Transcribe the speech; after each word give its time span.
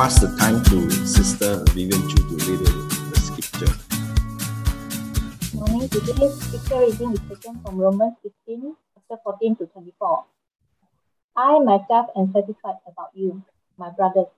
pass 0.00 0.18
the 0.18 0.34
time 0.40 0.64
to 0.64 0.90
Sister 1.04 1.62
Vivian 1.76 2.00
Chu 2.08 2.16
to 2.24 2.36
read 2.48 2.64
the 2.64 3.20
scripture. 3.20 3.68
Morning. 5.52 5.90
Today's 5.90 6.40
scripture 6.40 6.80
reading 6.88 7.12
is 7.12 7.20
taken 7.28 7.60
from 7.60 7.76
Romans 7.76 8.16
15, 8.22 8.76
chapter 8.94 9.20
14 9.22 9.56
to 9.56 9.66
24. 9.66 10.24
I 11.36 11.58
myself 11.58 12.08
am 12.16 12.32
satisfied 12.32 12.80
about 12.88 13.10
you, 13.12 13.44
my 13.76 13.90
brothers, 13.90 14.32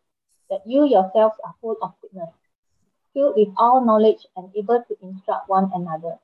that 0.51 0.67
you 0.67 0.83
yourselves 0.83 1.39
are 1.45 1.55
full 1.61 1.77
of 1.81 1.95
goodness, 2.03 2.35
filled 3.15 3.37
with 3.37 3.55
all 3.57 3.87
knowledge 3.87 4.27
and 4.35 4.51
able 4.57 4.83
to 4.83 4.97
instruct 5.01 5.49
one 5.49 5.71
another. 5.73 6.19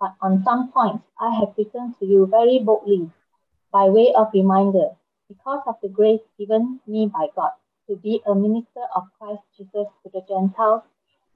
But 0.00 0.16
on 0.22 0.42
some 0.42 0.72
points 0.72 1.04
I 1.20 1.28
have 1.38 1.52
written 1.58 1.96
to 2.00 2.06
you 2.06 2.24
very 2.24 2.58
boldly, 2.64 3.10
by 3.70 3.92
way 3.92 4.14
of 4.16 4.32
reminder, 4.32 4.96
because 5.28 5.60
of 5.66 5.76
the 5.82 5.90
grace 5.90 6.24
given 6.38 6.80
me 6.86 7.12
by 7.12 7.26
God 7.36 7.59
to 7.90 7.96
be 7.96 8.22
a 8.26 8.34
minister 8.34 8.86
of 8.94 9.02
Christ 9.18 9.42
Jesus 9.58 9.88
to 10.02 10.10
the 10.14 10.22
Gentiles 10.28 10.82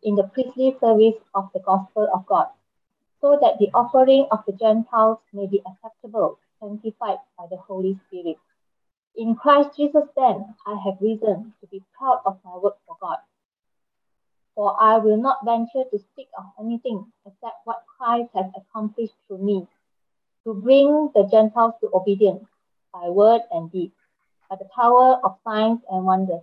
in 0.05 0.15
the 0.15 0.31
priestly 0.33 0.77
service 0.81 1.19
of 1.35 1.51
the 1.53 1.59
gospel 1.59 2.09
of 2.15 2.25
God, 2.27 2.47
so 3.21 3.37
that 3.43 3.59
the 3.59 3.71
offering 3.75 4.29
of 4.31 4.45
the 4.47 4.53
Gentiles 4.53 5.19
may 5.33 5.49
be 5.49 5.61
acceptable, 5.67 6.39
sanctified 6.61 7.19
by 7.37 7.47
the 7.51 7.57
Holy 7.57 7.99
Spirit. 8.07 8.37
In 9.17 9.35
Christ 9.35 9.71
Jesus, 9.77 10.05
then, 10.17 10.55
I 10.65 10.79
have 10.85 11.01
reason 11.01 11.53
to 11.61 11.67
be 11.67 11.83
proud 11.99 12.21
of 12.25 12.39
my 12.45 12.57
work 12.57 12.77
for 12.87 12.97
God. 13.01 13.19
For 14.55 14.81
I 14.81 14.99
will 14.99 15.17
not 15.17 15.45
venture 15.45 15.83
to 15.91 15.99
speak 15.99 16.29
of 16.39 16.45
anything 16.61 17.05
except 17.27 17.57
what 17.65 17.83
Christ 17.99 18.31
has 18.35 18.47
accomplished 18.55 19.15
through 19.27 19.39
me 19.39 19.67
to 20.45 20.55
bring 20.55 21.11
the 21.15 21.27
Gentiles 21.31 21.75
to 21.81 21.91
obedience 21.93 22.45
by 22.93 23.09
word 23.09 23.41
and 23.51 23.73
deed, 23.73 23.91
by 24.49 24.57
the 24.57 24.69
power 24.77 25.19
of 25.25 25.39
signs 25.45 25.81
and 25.91 26.05
wonders, 26.05 26.43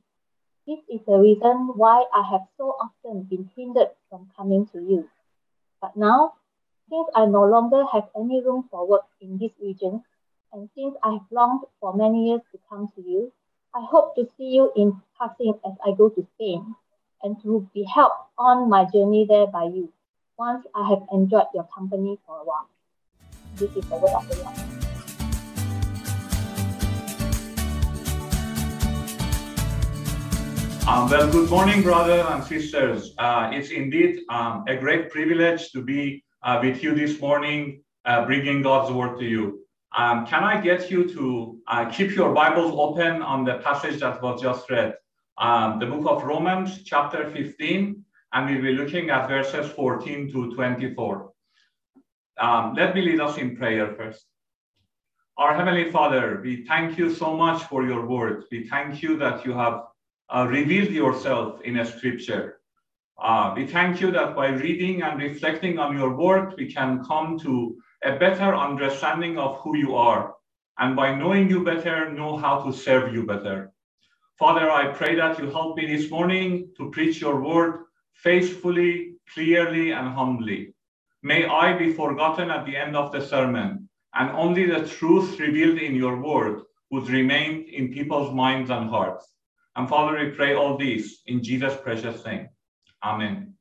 This 0.71 1.01
is 1.01 1.05
the 1.05 1.19
reason 1.19 1.73
why 1.75 2.05
I 2.15 2.23
have 2.31 2.47
so 2.57 2.77
often 2.79 3.23
been 3.23 3.49
hindered 3.57 3.89
from 4.09 4.31
coming 4.37 4.67
to 4.67 4.79
you. 4.79 5.09
But 5.81 5.97
now, 5.97 6.35
since 6.89 7.09
I 7.13 7.25
no 7.25 7.43
longer 7.43 7.83
have 7.91 8.07
any 8.15 8.41
room 8.41 8.69
for 8.71 8.87
work 8.87 9.03
in 9.19 9.37
this 9.37 9.51
region, 9.61 10.01
and 10.53 10.69
since 10.73 10.95
I 11.03 11.11
have 11.11 11.27
longed 11.29 11.65
for 11.81 11.93
many 11.93 12.29
years 12.29 12.39
to 12.53 12.59
come 12.69 12.87
to 12.95 13.01
you, 13.01 13.33
I 13.75 13.81
hope 13.83 14.15
to 14.15 14.25
see 14.37 14.55
you 14.55 14.71
in 14.77 14.95
passing 15.19 15.55
as 15.65 15.73
I 15.85 15.91
go 15.91 16.07
to 16.07 16.25
Spain, 16.35 16.73
and 17.21 17.35
to 17.43 17.67
be 17.73 17.83
helped 17.83 18.31
on 18.37 18.69
my 18.69 18.85
journey 18.85 19.25
there 19.27 19.47
by 19.47 19.65
you, 19.65 19.91
once 20.37 20.65
I 20.73 20.87
have 20.87 21.03
enjoyed 21.11 21.51
your 21.53 21.67
company 21.75 22.17
for 22.25 22.37
a 22.39 22.45
while. 22.45 22.69
This 23.57 23.75
is 23.75 23.83
the 23.89 23.97
word 23.97 24.13
of 24.15 24.29
the 24.29 24.37
Lord. 24.41 24.80
Um, 30.87 31.07
well, 31.09 31.31
good 31.31 31.47
morning, 31.47 31.83
brothers 31.83 32.25
and 32.27 32.43
sisters. 32.43 33.13
Uh, 33.19 33.51
it's 33.53 33.69
indeed 33.69 34.21
um, 34.29 34.65
a 34.67 34.75
great 34.75 35.11
privilege 35.11 35.71
to 35.73 35.83
be 35.83 36.23
uh, 36.41 36.59
with 36.61 36.81
you 36.81 36.95
this 36.95 37.21
morning, 37.21 37.83
uh, 38.05 38.25
bringing 38.25 38.63
God's 38.63 38.91
word 38.91 39.19
to 39.19 39.25
you. 39.25 39.59
Um, 39.95 40.25
can 40.25 40.43
I 40.43 40.59
get 40.59 40.89
you 40.89 41.07
to 41.13 41.59
uh, 41.67 41.85
keep 41.85 42.15
your 42.15 42.33
Bibles 42.33 42.73
open 42.75 43.21
on 43.21 43.45
the 43.45 43.59
passage 43.59 43.99
that 43.99 44.23
was 44.23 44.41
just 44.41 44.69
read? 44.71 44.95
Um, 45.37 45.77
the 45.77 45.85
book 45.85 46.05
of 46.07 46.23
Romans, 46.23 46.83
chapter 46.83 47.29
15, 47.29 48.03
and 48.33 48.49
we'll 48.49 48.63
be 48.63 48.73
looking 48.73 49.11
at 49.11 49.27
verses 49.29 49.71
14 49.73 50.31
to 50.31 50.55
24. 50.55 51.31
Um, 52.39 52.73
let 52.73 52.95
me 52.95 53.03
lead 53.03 53.19
us 53.19 53.37
in 53.37 53.55
prayer 53.55 53.93
first. 53.95 54.25
Our 55.37 55.55
Heavenly 55.55 55.91
Father, 55.91 56.41
we 56.43 56.65
thank 56.65 56.97
you 56.97 57.13
so 57.13 57.37
much 57.37 57.63
for 57.63 57.85
your 57.85 58.05
word. 58.07 58.45
We 58.51 58.67
thank 58.67 59.03
you 59.03 59.15
that 59.17 59.45
you 59.45 59.53
have 59.53 59.83
uh, 60.33 60.47
revealed 60.47 60.91
yourself 60.91 61.61
in 61.61 61.77
a 61.77 61.85
scripture. 61.85 62.61
Uh, 63.21 63.53
we 63.55 63.67
thank 63.67 64.01
you 64.01 64.11
that 64.11 64.35
by 64.35 64.47
reading 64.47 65.03
and 65.03 65.21
reflecting 65.21 65.77
on 65.77 65.95
your 65.95 66.15
word, 66.15 66.55
we 66.57 66.71
can 66.71 67.03
come 67.05 67.37
to 67.39 67.77
a 68.03 68.17
better 68.17 68.55
understanding 68.55 69.37
of 69.37 69.59
who 69.59 69.77
you 69.77 69.95
are. 69.95 70.33
And 70.79 70.95
by 70.95 71.13
knowing 71.13 71.49
you 71.49 71.63
better, 71.63 72.11
know 72.11 72.37
how 72.37 72.63
to 72.63 72.73
serve 72.73 73.13
you 73.13 73.25
better. 73.25 73.71
Father, 74.39 74.71
I 74.71 74.87
pray 74.87 75.15
that 75.15 75.37
you 75.37 75.51
help 75.51 75.77
me 75.77 75.85
this 75.85 76.09
morning 76.09 76.71
to 76.77 76.89
preach 76.89 77.21
your 77.21 77.39
word 77.41 77.83
faithfully, 78.13 79.17
clearly, 79.33 79.91
and 79.91 80.07
humbly. 80.09 80.73
May 81.21 81.45
I 81.45 81.77
be 81.77 81.93
forgotten 81.93 82.49
at 82.49 82.65
the 82.65 82.75
end 82.75 82.95
of 82.95 83.11
the 83.11 83.21
sermon, 83.21 83.87
and 84.15 84.31
only 84.31 84.65
the 84.65 84.87
truth 84.87 85.39
revealed 85.39 85.77
in 85.77 85.93
your 85.93 86.19
word 86.19 86.61
would 86.89 87.07
remain 87.09 87.69
in 87.71 87.93
people's 87.93 88.33
minds 88.33 88.71
and 88.71 88.89
hearts. 88.89 89.27
And 89.75 89.87
Father, 89.87 90.17
we 90.17 90.31
pray 90.31 90.55
all 90.55 90.77
this 90.77 91.21
in 91.27 91.43
Jesus' 91.43 91.77
precious 91.81 92.23
name. 92.25 92.49
Amen. 93.03 93.53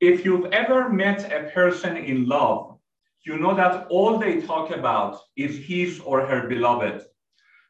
If 0.00 0.24
you've 0.24 0.52
ever 0.52 0.88
met 0.88 1.32
a 1.32 1.50
person 1.50 1.96
in 1.96 2.26
love, 2.26 2.78
you 3.24 3.38
know 3.38 3.54
that 3.54 3.86
all 3.88 4.18
they 4.18 4.40
talk 4.40 4.70
about 4.70 5.18
is 5.36 5.64
his 5.64 6.00
or 6.00 6.26
her 6.26 6.46
beloved. 6.48 7.02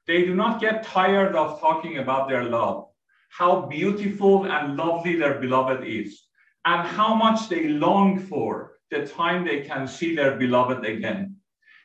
They 0.07 0.25
do 0.25 0.35
not 0.35 0.61
get 0.61 0.83
tired 0.83 1.37
of 1.37 1.61
talking 1.61 1.99
about 1.99 2.29
their 2.29 2.45
love, 2.45 2.89
how 3.29 3.67
beautiful 3.67 4.47
and 4.47 4.77
lovely 4.77 5.17
their 5.17 5.39
beloved 5.39 5.87
is 5.87 6.25
and 6.65 6.87
how 6.87 7.15
much 7.15 7.49
they 7.49 7.69
long 7.69 8.19
for 8.19 8.73
the 8.91 9.07
time 9.07 9.45
they 9.45 9.61
can 9.61 9.87
see 9.87 10.15
their 10.15 10.37
beloved 10.37 10.85
again. 10.85 11.37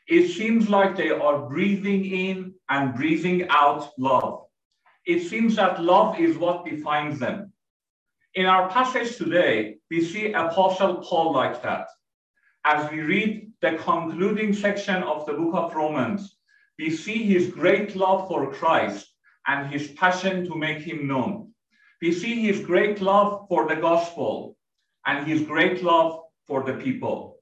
It 0.07 0.29
seems 0.29 0.69
like 0.69 0.95
they 0.95 1.11
are 1.11 1.47
breathing 1.47 2.05
in 2.05 2.55
and 2.69 2.95
breathing 2.95 3.47
out 3.49 3.91
love. 3.97 4.45
It 5.09 5.27
seems 5.27 5.55
that 5.55 5.81
love 5.81 6.19
is 6.19 6.37
what 6.37 6.65
defines 6.65 7.17
them. 7.17 7.51
In 8.35 8.45
our 8.45 8.69
passage 8.69 9.17
today, 9.17 9.77
we 9.89 10.05
see 10.05 10.33
Apostle 10.33 10.97
Paul 10.97 11.33
like 11.33 11.63
that. 11.63 11.87
As 12.63 12.91
we 12.91 13.01
read 13.01 13.51
the 13.59 13.71
concluding 13.77 14.53
section 14.53 15.01
of 15.01 15.25
the 15.25 15.33
book 15.33 15.55
of 15.55 15.73
Romans, 15.73 16.37
we 16.77 16.91
see 16.91 17.23
his 17.23 17.47
great 17.47 17.95
love 17.95 18.27
for 18.27 18.53
Christ 18.53 19.11
and 19.47 19.65
his 19.73 19.87
passion 19.93 20.45
to 20.45 20.53
make 20.55 20.83
him 20.83 21.07
known. 21.07 21.55
We 22.03 22.11
see 22.11 22.43
his 22.43 22.63
great 22.63 23.01
love 23.01 23.47
for 23.49 23.67
the 23.67 23.81
gospel 23.81 24.57
and 25.07 25.25
his 25.25 25.41
great 25.41 25.81
love 25.81 26.19
for 26.45 26.61
the 26.61 26.73
people. 26.73 27.39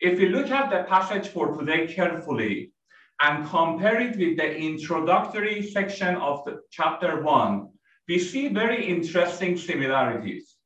If 0.00 0.18
we 0.18 0.30
look 0.30 0.50
at 0.50 0.70
the 0.70 0.88
passage 0.88 1.28
for 1.28 1.54
today 1.54 1.92
carefully 1.92 2.72
and 3.20 3.48
compare 3.48 4.00
it 4.00 4.16
with 4.16 4.36
the 4.36 4.56
introductory 4.56 5.62
section 5.62 6.16
of 6.16 6.44
the 6.44 6.60
chapter 6.70 7.22
one, 7.22 7.68
we 8.06 8.18
see 8.18 8.48
very 8.48 8.86
interesting 8.86 9.56
similarities. 9.56 10.56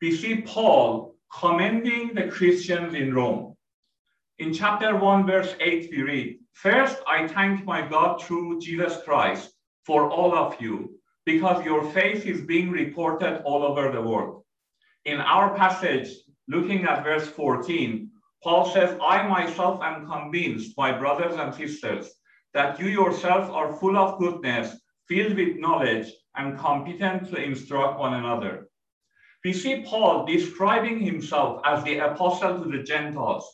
We 0.00 0.16
see 0.16 0.42
Paul 0.42 1.14
commending 1.40 2.14
the 2.14 2.28
Christians 2.28 2.94
in 2.94 3.14
Rome. 3.14 3.56
In 4.38 4.52
chapter 4.52 4.96
1, 4.96 5.26
verse 5.26 5.54
8, 5.60 5.90
we 5.92 6.02
read, 6.02 6.38
First, 6.52 6.96
I 7.06 7.28
thank 7.28 7.64
my 7.64 7.86
God 7.86 8.22
through 8.22 8.60
Jesus 8.60 8.98
Christ 9.04 9.52
for 9.86 10.10
all 10.10 10.34
of 10.34 10.60
you, 10.60 10.98
because 11.24 11.64
your 11.64 11.84
faith 11.92 12.26
is 12.26 12.40
being 12.40 12.70
reported 12.70 13.42
all 13.44 13.62
over 13.62 13.92
the 13.92 14.02
world. 14.02 14.42
In 15.04 15.20
our 15.20 15.56
passage, 15.56 16.08
looking 16.48 16.84
at 16.84 17.04
verse 17.04 17.28
14, 17.28 18.10
Paul 18.42 18.68
says, 18.70 18.98
I 19.00 19.26
myself 19.26 19.80
am 19.82 20.06
convinced, 20.06 20.76
my 20.76 20.90
brothers 20.90 21.36
and 21.36 21.54
sisters, 21.54 22.10
that 22.54 22.78
you 22.80 22.86
yourselves 22.86 23.48
are 23.50 23.74
full 23.74 23.96
of 23.96 24.18
goodness, 24.18 24.76
filled 25.08 25.36
with 25.36 25.58
knowledge, 25.58 26.12
and 26.36 26.58
competent 26.58 27.30
to 27.30 27.36
instruct 27.36 27.98
one 27.98 28.14
another. 28.14 28.68
We 29.44 29.52
see 29.52 29.84
Paul 29.84 30.26
describing 30.26 31.00
himself 31.00 31.60
as 31.64 31.84
the 31.84 31.98
apostle 31.98 32.62
to 32.62 32.70
the 32.70 32.82
Gentiles. 32.82 33.46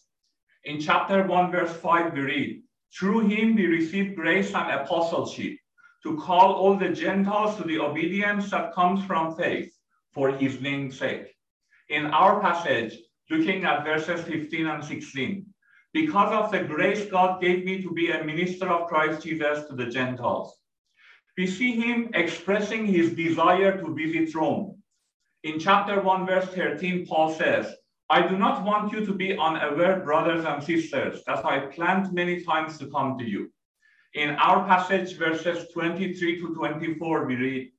In 0.64 0.81
chapter 0.81 1.26
1, 1.26 1.50
verse 1.50 1.73
5, 1.76 2.12
we 2.14 2.20
read, 2.20 2.62
Through 2.99 3.29
him 3.29 3.56
we 3.56 3.67
receive 3.67 4.17
grace 4.17 4.55
and 4.55 4.70
apostleship 4.70 5.58
to 6.02 6.17
call 6.17 6.55
all 6.55 6.76
the 6.76 6.90
Gentiles 6.90 7.56
to 7.56 7.64
the 7.64 7.79
obedience 7.79 8.50
that 8.50 8.75
comes 8.75 9.05
from 9.05 9.37
faith 9.37 9.73
for 10.12 10.31
his 10.31 10.61
name's 10.61 10.99
sake 10.99 11.35
in 11.88 12.06
our 12.06 12.40
passage, 12.40 12.99
looking 13.31 13.65
at 13.65 13.85
verses 13.85 14.23
15 14.23 14.67
and 14.67 14.85
16. 14.85 15.47
Because 15.93 16.33
of 16.33 16.51
the 16.51 16.65
grace 16.65 17.07
God 17.11 17.41
gave 17.41 17.65
me 17.65 17.83
to 17.83 17.91
be 17.93 18.11
a 18.11 18.25
minister 18.25 18.69
of 18.69 18.89
Christ 18.89 19.23
Jesus 19.23 19.67
to 19.69 19.75
the 19.75 19.87
Gentiles. 19.87 20.55
we 21.37 21.47
see 21.47 21.73
him 21.73 22.11
expressing 22.15 22.85
his 22.85 23.13
desire 23.13 23.79
to 23.81 23.95
visit 23.95 24.35
Rome. 24.35 24.83
In 25.45 25.61
chapter 25.61 26.01
1, 26.01 26.27
verse 26.27 26.49
13, 26.49 27.07
Paul 27.07 27.33
says, 27.33 27.75
I 28.11 28.27
do 28.27 28.37
not 28.37 28.65
want 28.65 28.93
you 28.93 29.07
to 29.07 29.15
be 29.15 29.39
unaware, 29.39 30.01
brothers 30.01 30.45
and 30.45 30.63
sisters, 30.63 31.23
that 31.27 31.45
I 31.45 31.67
planned 31.67 32.13
many 32.13 32.43
times 32.43 32.77
to 32.79 32.91
come 32.91 33.19
to 33.19 33.25
you. 33.25 33.53
In 34.15 34.31
our 34.31 34.67
passage, 34.67 35.17
verses 35.17 35.69
23 35.73 36.41
to 36.41 36.55
24, 36.55 37.27
we 37.27 37.37
read, 37.37 37.73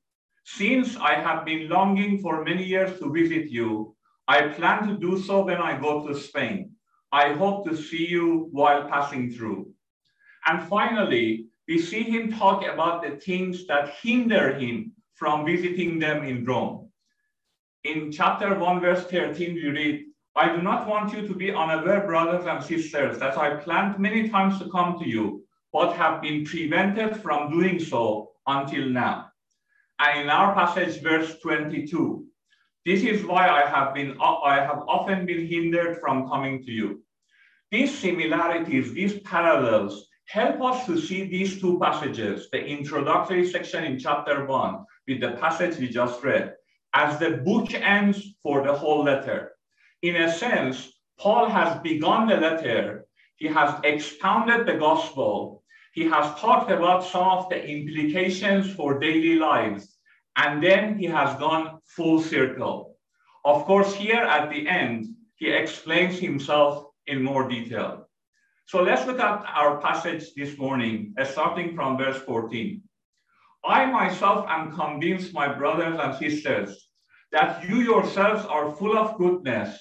Since 0.44 0.96
I 0.96 1.14
have 1.14 1.44
been 1.44 1.68
longing 1.68 2.20
for 2.20 2.44
many 2.44 2.64
years 2.64 2.98
to 3.00 3.12
visit 3.12 3.50
you, 3.50 3.94
I 4.30 4.42
plan 4.46 4.86
to 4.86 4.96
do 4.96 5.20
so 5.20 5.44
when 5.44 5.56
I 5.56 5.76
go 5.76 6.06
to 6.06 6.14
Spain. 6.14 6.70
I 7.10 7.32
hope 7.32 7.66
to 7.66 7.76
see 7.76 8.06
you 8.06 8.48
while 8.52 8.88
passing 8.88 9.32
through. 9.32 9.72
And 10.46 10.68
finally, 10.68 11.46
we 11.66 11.80
see 11.80 12.04
him 12.04 12.30
talk 12.30 12.64
about 12.64 13.02
the 13.02 13.16
things 13.16 13.66
that 13.66 13.94
hinder 14.00 14.54
him 14.56 14.92
from 15.14 15.44
visiting 15.44 15.98
them 15.98 16.22
in 16.22 16.44
Rome. 16.44 16.92
In 17.82 18.12
chapter 18.12 18.56
1, 18.56 18.80
verse 18.80 19.04
13, 19.06 19.54
we 19.54 19.68
read, 19.68 20.04
I 20.36 20.54
do 20.54 20.62
not 20.62 20.86
want 20.86 21.12
you 21.12 21.26
to 21.26 21.34
be 21.34 21.52
unaware, 21.52 22.06
brothers 22.06 22.46
and 22.46 22.62
sisters, 22.62 23.18
that 23.18 23.36
I 23.36 23.56
planned 23.56 23.98
many 23.98 24.28
times 24.28 24.60
to 24.60 24.70
come 24.70 24.96
to 25.00 25.08
you, 25.08 25.42
but 25.72 25.96
have 25.96 26.22
been 26.22 26.44
prevented 26.44 27.20
from 27.20 27.50
doing 27.50 27.80
so 27.80 28.30
until 28.46 28.90
now. 28.90 29.32
And 29.98 30.20
in 30.20 30.30
our 30.30 30.54
passage, 30.54 31.02
verse 31.02 31.40
22, 31.40 32.29
this 32.86 33.02
is 33.02 33.24
why 33.26 33.48
I 33.48 33.68
have 33.68 33.94
been 33.94 34.16
I 34.20 34.56
have 34.56 34.84
often 34.88 35.26
been 35.26 35.46
hindered 35.46 35.98
from 36.00 36.28
coming 36.28 36.62
to 36.64 36.70
you. 36.70 37.02
These 37.70 37.98
similarities, 37.98 38.92
these 38.92 39.20
parallels, 39.20 40.06
help 40.26 40.62
us 40.62 40.86
to 40.86 40.98
see 40.98 41.24
these 41.24 41.60
two 41.60 41.78
passages, 41.78 42.48
the 42.50 42.64
introductory 42.64 43.46
section 43.46 43.84
in 43.84 43.98
chapter 43.98 44.46
one 44.46 44.84
with 45.06 45.20
the 45.20 45.32
passage 45.32 45.78
we 45.78 45.88
just 45.88 46.22
read, 46.22 46.54
as 46.94 47.18
the 47.18 47.42
bookends 47.46 48.22
for 48.42 48.62
the 48.64 48.72
whole 48.72 49.04
letter. 49.04 49.52
In 50.02 50.16
a 50.16 50.32
sense, 50.32 50.90
Paul 51.18 51.48
has 51.50 51.80
begun 51.82 52.28
the 52.28 52.36
letter, 52.36 53.06
he 53.36 53.46
has 53.48 53.78
expounded 53.84 54.66
the 54.66 54.78
gospel, 54.78 55.62
he 55.92 56.04
has 56.04 56.40
talked 56.40 56.70
about 56.70 57.04
some 57.04 57.28
of 57.28 57.48
the 57.50 57.62
implications 57.62 58.72
for 58.74 58.98
daily 58.98 59.36
lives, 59.36 59.98
and 60.36 60.62
then 60.62 60.98
he 60.98 61.06
has 61.06 61.38
gone 61.38 61.80
full 61.84 62.20
circle. 62.20 62.96
Of 63.44 63.64
course, 63.64 63.94
here 63.94 64.22
at 64.22 64.50
the 64.50 64.68
end, 64.68 65.06
he 65.36 65.50
explains 65.50 66.18
himself 66.18 66.86
in 67.06 67.22
more 67.22 67.48
detail. 67.48 68.08
So 68.66 68.82
let's 68.82 69.06
look 69.06 69.18
at 69.18 69.44
our 69.46 69.80
passage 69.80 70.32
this 70.34 70.56
morning, 70.58 71.14
uh, 71.18 71.24
starting 71.24 71.74
from 71.74 71.98
verse 71.98 72.20
14. 72.22 72.82
I 73.64 73.86
myself 73.86 74.46
am 74.48 74.74
convinced, 74.74 75.34
my 75.34 75.52
brothers 75.52 75.98
and 75.98 76.14
sisters, 76.16 76.88
that 77.32 77.68
you 77.68 77.76
yourselves 77.76 78.44
are 78.46 78.72
full 78.72 78.96
of 78.96 79.18
goodness 79.18 79.76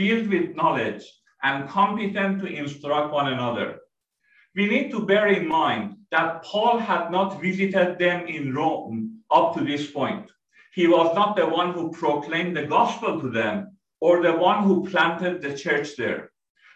filled 0.00 0.28
with 0.28 0.56
knowledge, 0.56 1.04
and 1.42 1.68
competent 1.68 2.40
to 2.40 2.46
instruct 2.46 3.12
one 3.12 3.32
another. 3.32 3.78
We 4.54 4.66
need 4.66 4.90
to 4.92 5.06
bear 5.06 5.28
in 5.28 5.46
mind 5.48 5.96
that 6.10 6.42
Paul 6.42 6.78
had 6.78 7.10
not 7.10 7.40
visited 7.40 7.98
them 7.98 8.26
in 8.26 8.54
Rome 8.54 9.19
up 9.30 9.54
to 9.54 9.64
this 9.64 9.90
point. 9.90 10.30
He 10.72 10.86
was 10.86 11.14
not 11.14 11.36
the 11.36 11.46
one 11.46 11.72
who 11.72 11.90
proclaimed 11.90 12.56
the 12.56 12.66
gospel 12.66 13.20
to 13.20 13.30
them 13.30 13.76
or 14.00 14.22
the 14.22 14.32
one 14.32 14.64
who 14.64 14.88
planted 14.88 15.42
the 15.42 15.56
church 15.56 15.96
there. 15.96 16.30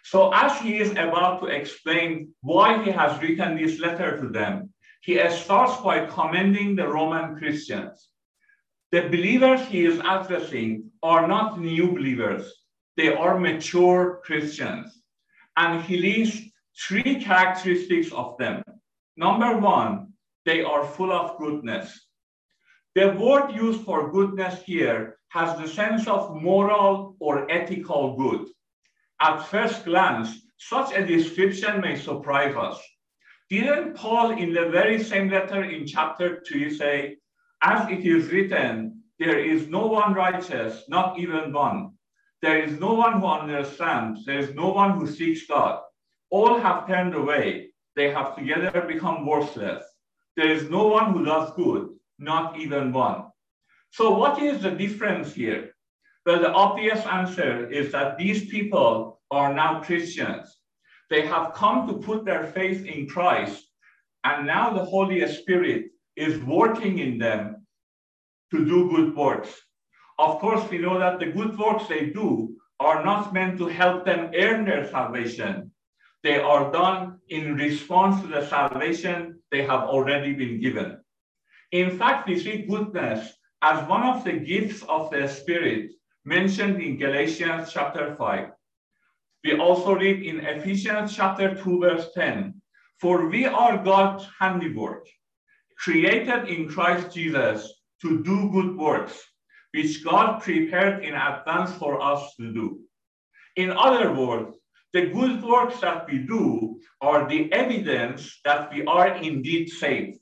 So, 0.04 0.32
as 0.34 0.60
he 0.60 0.78
is 0.78 0.90
about 0.92 1.40
to 1.40 1.46
explain 1.46 2.34
why 2.42 2.82
he 2.82 2.90
has 2.90 3.20
written 3.22 3.56
this 3.56 3.80
letter 3.80 4.20
to 4.20 4.28
them, 4.28 4.74
he 5.00 5.18
starts 5.30 5.80
by 5.80 6.06
commending 6.06 6.76
the 6.76 6.88
Roman 6.88 7.36
Christians. 7.36 8.10
The 8.92 9.02
believers 9.02 9.62
he 9.66 9.86
is 9.86 9.98
addressing 10.00 10.90
are 11.02 11.26
not 11.26 11.60
new 11.60 11.92
believers, 11.92 12.52
they 12.96 13.14
are 13.14 13.38
mature 13.40 14.20
Christians. 14.24 15.02
And 15.56 15.82
he 15.82 15.96
lists 15.96 16.42
three 16.76 17.22
characteristics 17.22 18.12
of 18.12 18.36
them. 18.38 18.62
Number 19.16 19.58
one, 19.58 20.12
they 20.44 20.62
are 20.62 20.84
full 20.84 21.12
of 21.12 21.38
goodness. 21.38 22.03
The 22.94 23.10
word 23.10 23.50
used 23.50 23.84
for 23.84 24.12
goodness 24.12 24.62
here 24.62 25.16
has 25.30 25.58
the 25.58 25.66
sense 25.66 26.06
of 26.06 26.40
moral 26.40 27.16
or 27.18 27.50
ethical 27.50 28.16
good. 28.16 28.46
At 29.20 29.42
first 29.46 29.84
glance, 29.84 30.46
such 30.58 30.94
a 30.94 31.04
description 31.04 31.80
may 31.80 31.96
surprise 31.96 32.54
us. 32.54 32.80
Didn't 33.50 33.94
Paul, 33.94 34.38
in 34.38 34.52
the 34.52 34.68
very 34.68 35.02
same 35.02 35.28
letter 35.28 35.64
in 35.64 35.88
chapter 35.88 36.40
3, 36.46 36.70
say, 36.70 37.16
As 37.62 37.90
it 37.90 38.06
is 38.06 38.30
written, 38.30 39.02
there 39.18 39.40
is 39.40 39.66
no 39.66 39.86
one 39.86 40.14
righteous, 40.14 40.84
not 40.88 41.18
even 41.18 41.52
one. 41.52 41.94
There 42.42 42.62
is 42.62 42.78
no 42.78 42.94
one 42.94 43.20
who 43.20 43.26
understands. 43.26 44.24
There 44.24 44.38
is 44.38 44.54
no 44.54 44.68
one 44.68 44.98
who 44.98 45.08
seeks 45.08 45.48
God. 45.48 45.82
All 46.30 46.60
have 46.60 46.86
turned 46.86 47.14
away. 47.14 47.70
They 47.96 48.12
have 48.12 48.36
together 48.36 48.84
become 48.86 49.26
worthless. 49.26 49.84
There 50.36 50.50
is 50.50 50.70
no 50.70 50.86
one 50.86 51.12
who 51.12 51.24
does 51.24 51.52
good, 51.54 51.88
not 52.18 52.58
even 52.58 52.92
one. 52.92 53.24
So, 53.90 54.16
what 54.16 54.42
is 54.42 54.62
the 54.62 54.70
difference 54.70 55.34
here? 55.34 55.74
Well, 56.26 56.40
the 56.40 56.52
obvious 56.52 57.04
answer 57.06 57.68
is 57.70 57.92
that 57.92 58.16
these 58.18 58.46
people 58.46 59.20
are 59.30 59.52
now 59.52 59.82
Christians. 59.82 60.58
They 61.10 61.26
have 61.26 61.52
come 61.52 61.86
to 61.86 61.98
put 61.98 62.24
their 62.24 62.46
faith 62.46 62.84
in 62.86 63.06
Christ, 63.06 63.62
and 64.24 64.46
now 64.46 64.72
the 64.72 64.84
Holy 64.84 65.26
Spirit 65.28 65.90
is 66.16 66.42
working 66.44 66.98
in 66.98 67.18
them 67.18 67.66
to 68.52 68.64
do 68.64 68.90
good 68.90 69.14
works. 69.14 69.50
Of 70.18 70.38
course, 70.38 70.68
we 70.70 70.78
know 70.78 70.98
that 70.98 71.18
the 71.18 71.26
good 71.26 71.58
works 71.58 71.86
they 71.88 72.06
do 72.06 72.56
are 72.80 73.04
not 73.04 73.32
meant 73.32 73.58
to 73.58 73.66
help 73.66 74.04
them 74.04 74.30
earn 74.34 74.64
their 74.64 74.88
salvation. 74.90 75.70
They 76.22 76.38
are 76.38 76.72
done 76.72 77.18
in 77.28 77.54
response 77.54 78.20
to 78.22 78.28
the 78.28 78.46
salvation 78.46 79.40
they 79.50 79.62
have 79.62 79.82
already 79.82 80.32
been 80.32 80.60
given. 80.60 81.03
In 81.74 81.98
fact, 81.98 82.28
we 82.28 82.38
see 82.38 82.66
goodness 82.70 83.32
as 83.60 83.88
one 83.88 84.04
of 84.04 84.22
the 84.22 84.34
gifts 84.34 84.84
of 84.88 85.10
the 85.10 85.26
Spirit 85.26 85.90
mentioned 86.24 86.80
in 86.80 86.98
Galatians 86.98 87.72
chapter 87.72 88.14
5. 88.14 88.50
We 89.42 89.58
also 89.58 89.96
read 89.96 90.22
in 90.22 90.38
Ephesians 90.38 91.16
chapter 91.16 91.52
2, 91.52 91.80
verse 91.80 92.06
10 92.14 92.62
For 93.00 93.28
we 93.28 93.46
are 93.46 93.82
God's 93.82 94.24
handiwork, 94.38 95.08
created 95.76 96.48
in 96.48 96.68
Christ 96.68 97.12
Jesus 97.12 97.68
to 98.02 98.22
do 98.22 98.52
good 98.52 98.76
works 98.76 99.20
which 99.72 100.04
God 100.04 100.42
prepared 100.42 101.02
in 101.02 101.14
advance 101.14 101.72
for 101.74 102.00
us 102.00 102.36
to 102.36 102.52
do. 102.52 102.78
In 103.56 103.72
other 103.72 104.12
words, 104.12 104.56
the 104.92 105.06
good 105.06 105.42
works 105.42 105.80
that 105.80 106.06
we 106.08 106.18
do 106.18 106.78
are 107.00 107.28
the 107.28 107.52
evidence 107.52 108.38
that 108.44 108.72
we 108.72 108.84
are 108.84 109.16
indeed 109.16 109.68
saved. 109.70 110.20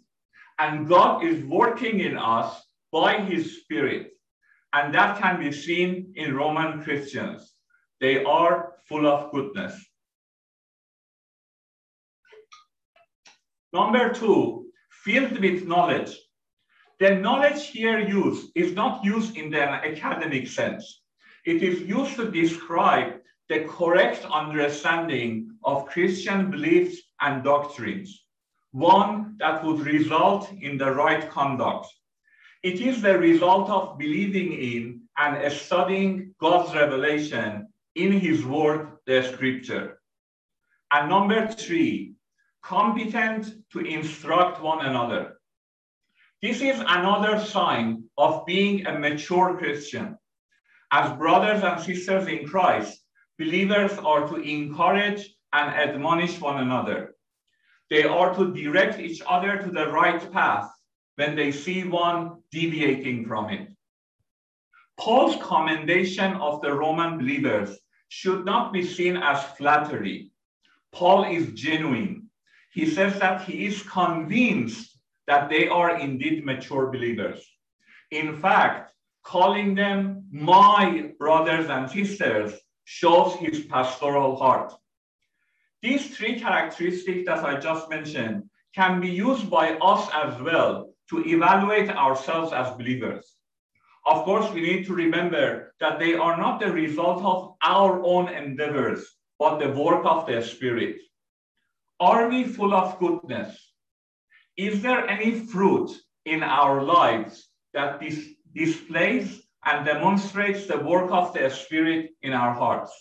And 0.58 0.88
God 0.88 1.24
is 1.24 1.44
working 1.44 2.00
in 2.00 2.16
us 2.16 2.62
by 2.92 3.20
his 3.20 3.62
Spirit. 3.62 4.10
And 4.72 4.94
that 4.94 5.20
can 5.20 5.40
be 5.40 5.52
seen 5.52 6.12
in 6.16 6.34
Roman 6.34 6.82
Christians. 6.82 7.54
They 8.00 8.24
are 8.24 8.74
full 8.88 9.06
of 9.06 9.30
goodness. 9.32 9.74
Number 13.72 14.12
two, 14.12 14.66
filled 15.04 15.38
with 15.40 15.66
knowledge. 15.66 16.16
The 17.00 17.14
knowledge 17.14 17.68
here 17.68 17.98
used 17.98 18.50
is 18.54 18.74
not 18.74 19.04
used 19.04 19.36
in 19.36 19.50
the 19.50 19.62
academic 19.62 20.46
sense. 20.46 21.02
It 21.44 21.62
is 21.62 21.80
used 21.80 22.16
to 22.16 22.30
describe 22.30 23.20
the 23.48 23.64
correct 23.64 24.24
understanding 24.30 25.50
of 25.64 25.86
Christian 25.86 26.50
beliefs 26.50 27.00
and 27.20 27.42
doctrines, 27.42 28.21
one 28.72 29.36
that 29.38 29.62
would 29.64 29.80
result 29.80 30.50
in 30.60 30.76
the 30.78 30.90
right 30.90 31.30
conduct. 31.30 31.86
It 32.62 32.80
is 32.80 33.02
the 33.02 33.18
result 33.18 33.68
of 33.70 33.98
believing 33.98 34.52
in 34.52 35.02
and 35.18 35.52
studying 35.52 36.34
God's 36.40 36.74
revelation 36.74 37.68
in 37.94 38.12
His 38.12 38.44
Word, 38.44 38.98
the 39.06 39.22
Scripture. 39.22 39.98
And 40.90 41.08
number 41.08 41.46
three, 41.48 42.14
competent 42.62 43.52
to 43.72 43.80
instruct 43.80 44.62
one 44.62 44.86
another. 44.86 45.34
This 46.40 46.60
is 46.60 46.78
another 46.80 47.40
sign 47.40 48.04
of 48.16 48.46
being 48.46 48.86
a 48.86 48.98
mature 48.98 49.56
Christian. 49.58 50.16
As 50.90 51.16
brothers 51.16 51.62
and 51.62 51.80
sisters 51.80 52.26
in 52.26 52.46
Christ, 52.46 53.00
believers 53.38 53.92
are 53.98 54.26
to 54.28 54.36
encourage 54.36 55.28
and 55.52 55.70
admonish 55.70 56.40
one 56.40 56.58
another. 56.58 57.11
They 57.92 58.04
are 58.04 58.34
to 58.36 58.54
direct 58.54 58.98
each 59.00 59.20
other 59.28 59.58
to 59.58 59.70
the 59.70 59.88
right 59.88 60.32
path 60.32 60.70
when 61.16 61.36
they 61.36 61.52
see 61.52 61.84
one 61.84 62.40
deviating 62.50 63.26
from 63.26 63.50
it. 63.50 63.68
Paul's 64.98 65.36
commendation 65.42 66.32
of 66.36 66.62
the 66.62 66.72
Roman 66.72 67.18
believers 67.18 67.78
should 68.08 68.46
not 68.46 68.72
be 68.72 68.82
seen 68.82 69.18
as 69.18 69.44
flattery. 69.58 70.30
Paul 70.90 71.24
is 71.24 71.52
genuine. 71.52 72.30
He 72.72 72.86
says 72.86 73.20
that 73.20 73.42
he 73.42 73.66
is 73.66 73.82
convinced 73.82 74.98
that 75.26 75.50
they 75.50 75.68
are 75.68 75.98
indeed 75.98 76.46
mature 76.46 76.90
believers. 76.90 77.44
In 78.10 78.40
fact, 78.40 78.94
calling 79.22 79.74
them 79.74 80.24
my 80.32 81.12
brothers 81.18 81.68
and 81.68 81.90
sisters 81.90 82.54
shows 82.84 83.34
his 83.34 83.66
pastoral 83.66 84.36
heart. 84.36 84.72
These 85.82 86.16
three 86.16 86.38
characteristics 86.38 87.26
that 87.26 87.44
I 87.44 87.58
just 87.58 87.90
mentioned 87.90 88.44
can 88.72 89.00
be 89.00 89.08
used 89.08 89.50
by 89.50 89.74
us 89.78 90.08
as 90.14 90.40
well 90.40 90.94
to 91.10 91.26
evaluate 91.26 91.90
ourselves 91.90 92.52
as 92.52 92.76
believers. 92.76 93.34
Of 94.06 94.24
course, 94.24 94.50
we 94.52 94.62
need 94.62 94.86
to 94.86 94.94
remember 94.94 95.74
that 95.80 95.98
they 95.98 96.14
are 96.14 96.36
not 96.36 96.60
the 96.60 96.72
result 96.72 97.24
of 97.24 97.54
our 97.62 98.00
own 98.04 98.28
endeavors, 98.28 99.04
but 99.40 99.58
the 99.58 99.70
work 99.70 100.04
of 100.04 100.26
the 100.26 100.40
Spirit. 100.42 101.00
Are 101.98 102.28
we 102.28 102.44
full 102.44 102.74
of 102.74 102.98
goodness? 103.00 103.72
Is 104.56 104.82
there 104.82 105.08
any 105.08 105.32
fruit 105.32 105.90
in 106.24 106.42
our 106.42 106.82
lives 106.82 107.48
that 107.74 108.00
dis 108.00 108.18
displays 108.54 109.42
and 109.64 109.86
demonstrates 109.86 110.66
the 110.66 110.78
work 110.78 111.10
of 111.10 111.32
the 111.32 111.50
Spirit 111.50 112.10
in 112.22 112.32
our 112.32 112.54
hearts? 112.54 112.92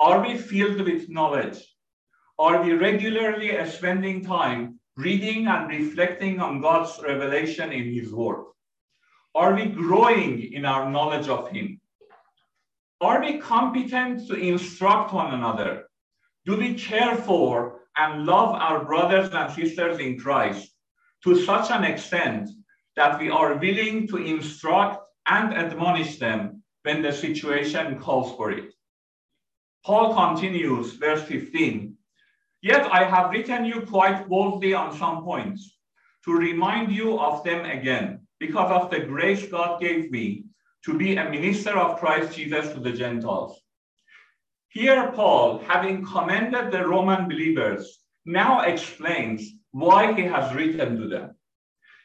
Are 0.00 0.20
we 0.22 0.38
filled 0.38 0.80
with 0.80 1.08
knowledge? 1.08 1.62
Are 2.36 2.64
we 2.64 2.72
regularly 2.72 3.64
spending 3.70 4.24
time 4.24 4.80
reading 4.96 5.46
and 5.46 5.68
reflecting 5.68 6.40
on 6.40 6.60
God's 6.60 7.00
revelation 7.00 7.70
in 7.70 7.94
His 7.94 8.12
Word? 8.12 8.46
Are 9.36 9.54
we 9.54 9.66
growing 9.66 10.52
in 10.52 10.64
our 10.64 10.90
knowledge 10.90 11.28
of 11.28 11.48
Him? 11.50 11.80
Are 13.00 13.20
we 13.20 13.38
competent 13.38 14.26
to 14.26 14.34
instruct 14.34 15.12
one 15.12 15.32
another? 15.32 15.84
Do 16.44 16.56
we 16.56 16.74
care 16.74 17.14
for 17.14 17.82
and 17.96 18.26
love 18.26 18.56
our 18.56 18.84
brothers 18.84 19.30
and 19.32 19.52
sisters 19.52 20.00
in 20.00 20.18
Christ 20.18 20.74
to 21.22 21.40
such 21.40 21.70
an 21.70 21.84
extent 21.84 22.50
that 22.96 23.20
we 23.20 23.30
are 23.30 23.58
willing 23.58 24.08
to 24.08 24.16
instruct 24.16 25.06
and 25.26 25.54
admonish 25.54 26.18
them 26.18 26.64
when 26.82 27.00
the 27.00 27.12
situation 27.12 28.00
calls 28.00 28.36
for 28.36 28.50
it? 28.50 28.74
Paul 29.84 30.14
continues, 30.14 30.94
verse 30.94 31.22
15 31.22 31.93
Yet 32.64 32.90
I 32.90 33.04
have 33.04 33.30
written 33.30 33.66
you 33.66 33.82
quite 33.82 34.26
boldly 34.26 34.72
on 34.72 34.96
some 34.96 35.22
points 35.22 35.76
to 36.24 36.32
remind 36.32 36.90
you 36.92 37.20
of 37.20 37.44
them 37.44 37.66
again, 37.66 38.26
because 38.40 38.70
of 38.72 38.90
the 38.90 39.00
grace 39.00 39.46
God 39.50 39.82
gave 39.82 40.10
me 40.10 40.46
to 40.86 40.96
be 40.96 41.14
a 41.16 41.28
minister 41.28 41.76
of 41.76 41.98
Christ 42.00 42.34
Jesus 42.34 42.72
to 42.72 42.80
the 42.80 42.92
Gentiles. 42.92 43.60
Here, 44.70 45.12
Paul, 45.12 45.58
having 45.58 46.06
commended 46.06 46.70
the 46.70 46.88
Roman 46.88 47.28
believers, 47.28 48.00
now 48.24 48.62
explains 48.62 49.42
why 49.72 50.14
he 50.14 50.22
has 50.22 50.54
written 50.54 50.98
to 51.02 51.06
them. 51.06 51.36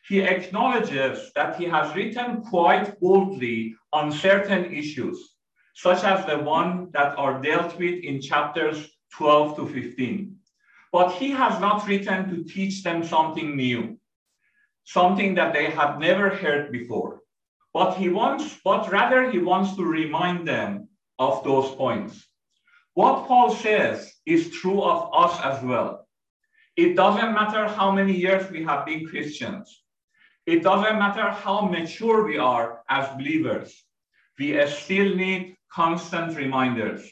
He 0.10 0.20
acknowledges 0.20 1.32
that 1.36 1.56
he 1.56 1.66
has 1.68 1.96
written 1.96 2.42
quite 2.42 3.00
boldly 3.00 3.76
on 3.94 4.12
certain 4.12 4.74
issues, 4.74 5.36
such 5.74 6.04
as 6.04 6.26
the 6.26 6.40
one 6.40 6.90
that 6.92 7.18
are 7.18 7.42
dealt 7.42 7.80
with 7.80 8.04
in 8.04 8.20
chapters 8.20 8.90
12 9.14 9.56
to 9.56 9.66
15. 9.66 10.36
But 10.92 11.12
he 11.14 11.30
has 11.32 11.60
not 11.60 11.88
written 11.88 12.30
to 12.30 12.44
teach 12.44 12.84
them 12.84 13.04
something 13.04 13.56
new, 13.56 14.00
something 14.86 15.36
that 15.36 15.54
they 15.54 15.70
had 15.70 16.00
never 16.00 16.30
heard 16.30 16.72
before. 16.72 17.22
But 17.74 17.96
he 17.96 18.10
wants, 18.10 18.58
but 18.64 18.92
rather 18.92 19.30
he 19.30 19.38
wants 19.38 19.76
to 19.76 19.86
remind 19.86 20.48
them 20.48 20.88
of 21.20 21.44
those 21.44 21.76
points. 21.76 22.26
What 22.96 23.28
Paul 23.28 23.54
says 23.54 24.12
is 24.26 24.50
true 24.50 24.82
of 24.82 25.12
us 25.14 25.40
as 25.44 25.64
well. 25.64 26.08
It 26.76 26.96
doesn't 26.96 27.34
matter 27.34 27.68
how 27.68 27.92
many 27.92 28.14
years 28.14 28.50
we 28.50 28.64
have 28.64 28.86
been 28.86 29.06
Christians. 29.06 29.84
It 30.46 30.64
doesn't 30.64 30.98
matter 30.98 31.30
how 31.30 31.62
mature 31.62 32.26
we 32.26 32.38
are 32.38 32.82
as 32.90 33.08
believers. 33.16 33.86
We 34.40 34.66
still 34.68 35.16
need 35.16 35.56
constant 35.72 36.36
reminders. 36.36 37.08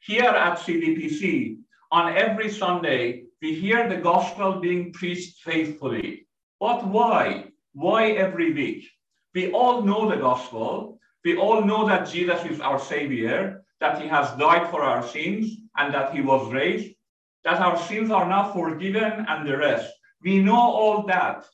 Here 0.00 0.24
at 0.24 0.58
CDPC, 0.58 1.58
on 1.94 2.16
every 2.16 2.50
Sunday, 2.50 3.22
we 3.40 3.54
hear 3.54 3.88
the 3.88 4.02
gospel 4.02 4.58
being 4.58 4.92
preached 4.92 5.38
faithfully. 5.44 6.26
But 6.58 6.84
why? 6.88 7.52
Why 7.72 8.10
every 8.10 8.52
week? 8.52 8.90
We 9.32 9.52
all 9.52 9.80
know 9.82 10.10
the 10.10 10.16
gospel. 10.16 10.98
We 11.24 11.36
all 11.36 11.62
know 11.62 11.86
that 11.86 12.10
Jesus 12.10 12.44
is 12.46 12.58
our 12.58 12.80
Savior, 12.80 13.62
that 13.78 14.02
He 14.02 14.08
has 14.08 14.36
died 14.38 14.68
for 14.70 14.82
our 14.82 15.06
sins, 15.06 15.56
and 15.76 15.94
that 15.94 16.12
He 16.12 16.20
was 16.20 16.52
raised, 16.52 16.96
that 17.44 17.60
our 17.60 17.78
sins 17.78 18.10
are 18.10 18.28
now 18.28 18.52
forgiven, 18.52 19.24
and 19.28 19.46
the 19.46 19.56
rest. 19.56 19.88
We 20.20 20.40
know 20.40 20.64
all 20.80 21.06
that, 21.06 21.46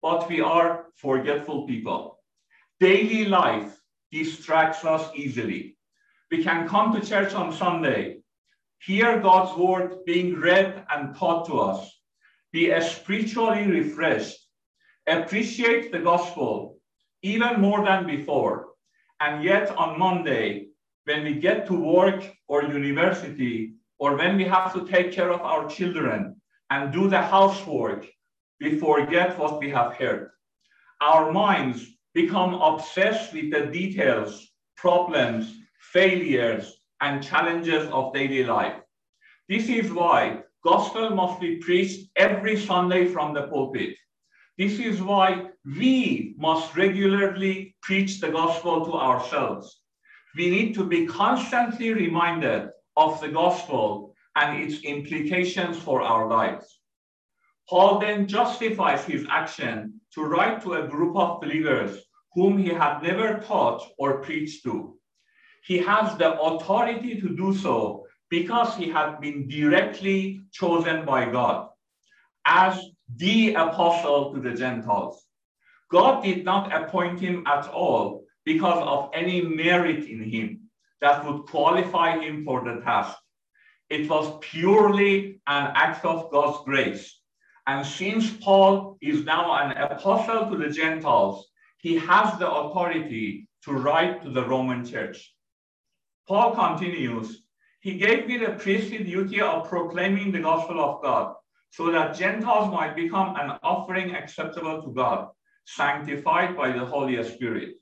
but 0.00 0.28
we 0.28 0.40
are 0.40 0.86
forgetful 0.94 1.66
people. 1.66 2.20
Daily 2.78 3.24
life 3.24 3.76
distracts 4.12 4.84
us 4.84 5.10
easily. 5.16 5.76
We 6.30 6.44
can 6.44 6.68
come 6.68 6.92
to 6.92 7.04
church 7.04 7.34
on 7.34 7.52
Sunday, 7.52 8.21
hear 8.84 9.20
God's 9.20 9.56
word 9.56 10.04
being 10.04 10.38
read 10.40 10.84
and 10.90 11.14
taught 11.14 11.46
to 11.46 11.60
us, 11.60 12.02
be 12.52 12.78
spiritually 12.80 13.66
refreshed, 13.66 14.38
appreciate 15.06 15.92
the 15.92 16.00
gospel 16.00 16.78
even 17.22 17.60
more 17.60 17.84
than 17.84 18.06
before. 18.06 18.68
And 19.20 19.44
yet 19.44 19.70
on 19.76 19.98
Monday, 19.98 20.68
when 21.04 21.24
we 21.24 21.34
get 21.34 21.66
to 21.66 21.74
work 21.74 22.28
or 22.48 22.64
university, 22.64 23.74
or 23.98 24.16
when 24.16 24.36
we 24.36 24.44
have 24.44 24.72
to 24.74 24.84
take 24.86 25.12
care 25.12 25.30
of 25.30 25.40
our 25.42 25.68
children 25.68 26.40
and 26.70 26.92
do 26.92 27.08
the 27.08 27.22
housework, 27.22 28.06
we 28.60 28.78
forget 28.78 29.38
what 29.38 29.60
we 29.60 29.70
have 29.70 29.94
heard. 29.94 30.30
Our 31.00 31.30
minds 31.30 31.86
become 32.12 32.54
obsessed 32.54 33.32
with 33.32 33.52
the 33.52 33.66
details, 33.66 34.48
problems, 34.76 35.54
failures, 35.78 36.81
and 37.02 37.22
challenges 37.22 37.90
of 37.90 38.14
daily 38.14 38.44
life. 38.44 38.80
This 39.48 39.68
is 39.68 39.92
why 39.92 40.42
gospel 40.64 41.10
must 41.10 41.40
be 41.40 41.56
preached 41.56 42.08
every 42.16 42.56
Sunday 42.56 43.06
from 43.06 43.34
the 43.34 43.48
pulpit. 43.48 43.96
This 44.56 44.78
is 44.78 45.02
why 45.02 45.48
we 45.64 46.34
must 46.38 46.76
regularly 46.76 47.74
preach 47.82 48.20
the 48.20 48.30
gospel 48.30 48.84
to 48.86 48.92
ourselves. 48.92 49.82
We 50.36 50.48
need 50.48 50.74
to 50.74 50.84
be 50.84 51.06
constantly 51.06 51.92
reminded 51.92 52.70
of 52.96 53.20
the 53.20 53.28
gospel 53.28 54.14
and 54.36 54.62
its 54.62 54.82
implications 54.84 55.78
for 55.78 56.02
our 56.02 56.28
lives. 56.28 56.80
Paul 57.68 57.98
then 57.98 58.28
justifies 58.28 59.04
his 59.04 59.26
action 59.28 60.00
to 60.14 60.22
write 60.22 60.62
to 60.62 60.74
a 60.74 60.86
group 60.86 61.16
of 61.16 61.40
believers 61.40 61.98
whom 62.34 62.58
he 62.58 62.68
had 62.68 63.02
never 63.02 63.40
taught 63.40 63.82
or 63.98 64.22
preached 64.22 64.62
to 64.64 64.96
he 65.64 65.78
has 65.78 66.16
the 66.18 66.40
authority 66.40 67.20
to 67.20 67.28
do 67.28 67.54
so 67.54 68.06
because 68.30 68.76
he 68.76 68.88
had 68.88 69.20
been 69.20 69.48
directly 69.48 70.42
chosen 70.52 71.04
by 71.04 71.30
God 71.30 71.68
as 72.44 72.80
the 73.16 73.54
apostle 73.54 74.34
to 74.34 74.40
the 74.40 74.54
Gentiles. 74.54 75.24
God 75.90 76.24
did 76.24 76.44
not 76.44 76.72
appoint 76.72 77.20
him 77.20 77.44
at 77.46 77.68
all 77.68 78.24
because 78.44 78.82
of 78.86 79.10
any 79.14 79.42
merit 79.42 80.04
in 80.04 80.24
him 80.24 80.70
that 81.00 81.24
would 81.24 81.42
qualify 81.46 82.18
him 82.18 82.44
for 82.44 82.64
the 82.64 82.80
task. 82.80 83.16
It 83.90 84.08
was 84.08 84.38
purely 84.40 85.40
an 85.46 85.72
act 85.74 86.04
of 86.04 86.30
God's 86.32 86.64
grace. 86.64 87.20
And 87.66 87.86
since 87.86 88.30
Paul 88.38 88.96
is 89.00 89.24
now 89.24 89.52
an 89.54 89.76
apostle 89.76 90.50
to 90.50 90.56
the 90.56 90.70
Gentiles, 90.70 91.46
he 91.78 91.96
has 91.98 92.38
the 92.38 92.50
authority 92.50 93.48
to 93.64 93.72
write 93.72 94.22
to 94.22 94.30
the 94.30 94.44
Roman 94.44 94.84
church. 94.84 95.31
Paul 96.28 96.54
continues, 96.54 97.42
he 97.80 97.98
gave 97.98 98.26
me 98.26 98.38
the 98.38 98.52
priestly 98.52 99.02
duty 99.02 99.40
of 99.40 99.68
proclaiming 99.68 100.30
the 100.30 100.40
gospel 100.40 100.80
of 100.80 101.02
God 101.02 101.34
so 101.70 101.90
that 101.90 102.16
Gentiles 102.16 102.70
might 102.70 102.94
become 102.94 103.34
an 103.36 103.58
offering 103.62 104.14
acceptable 104.14 104.82
to 104.82 104.92
God, 104.92 105.28
sanctified 105.64 106.56
by 106.56 106.70
the 106.70 106.84
Holy 106.84 107.22
Spirit. 107.24 107.76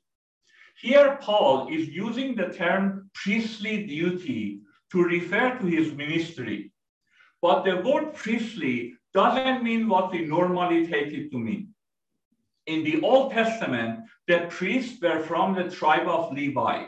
Here, 0.80 1.18
Paul 1.20 1.68
is 1.68 1.88
using 1.88 2.34
the 2.34 2.48
term 2.48 3.10
priestly 3.12 3.86
duty 3.86 4.60
to 4.92 5.02
refer 5.02 5.58
to 5.58 5.66
his 5.66 5.92
ministry. 5.92 6.72
But 7.42 7.64
the 7.64 7.76
word 7.78 8.14
priestly 8.14 8.94
doesn't 9.12 9.62
mean 9.62 9.88
what 9.88 10.12
we 10.12 10.24
normally 10.24 10.86
take 10.86 11.12
it 11.12 11.30
to 11.32 11.38
mean. 11.38 11.74
In 12.66 12.84
the 12.84 13.02
Old 13.02 13.32
Testament, 13.32 14.00
the 14.28 14.46
priests 14.48 15.00
were 15.02 15.20
from 15.20 15.54
the 15.54 15.70
tribe 15.70 16.06
of 16.06 16.32
Levi. 16.32 16.86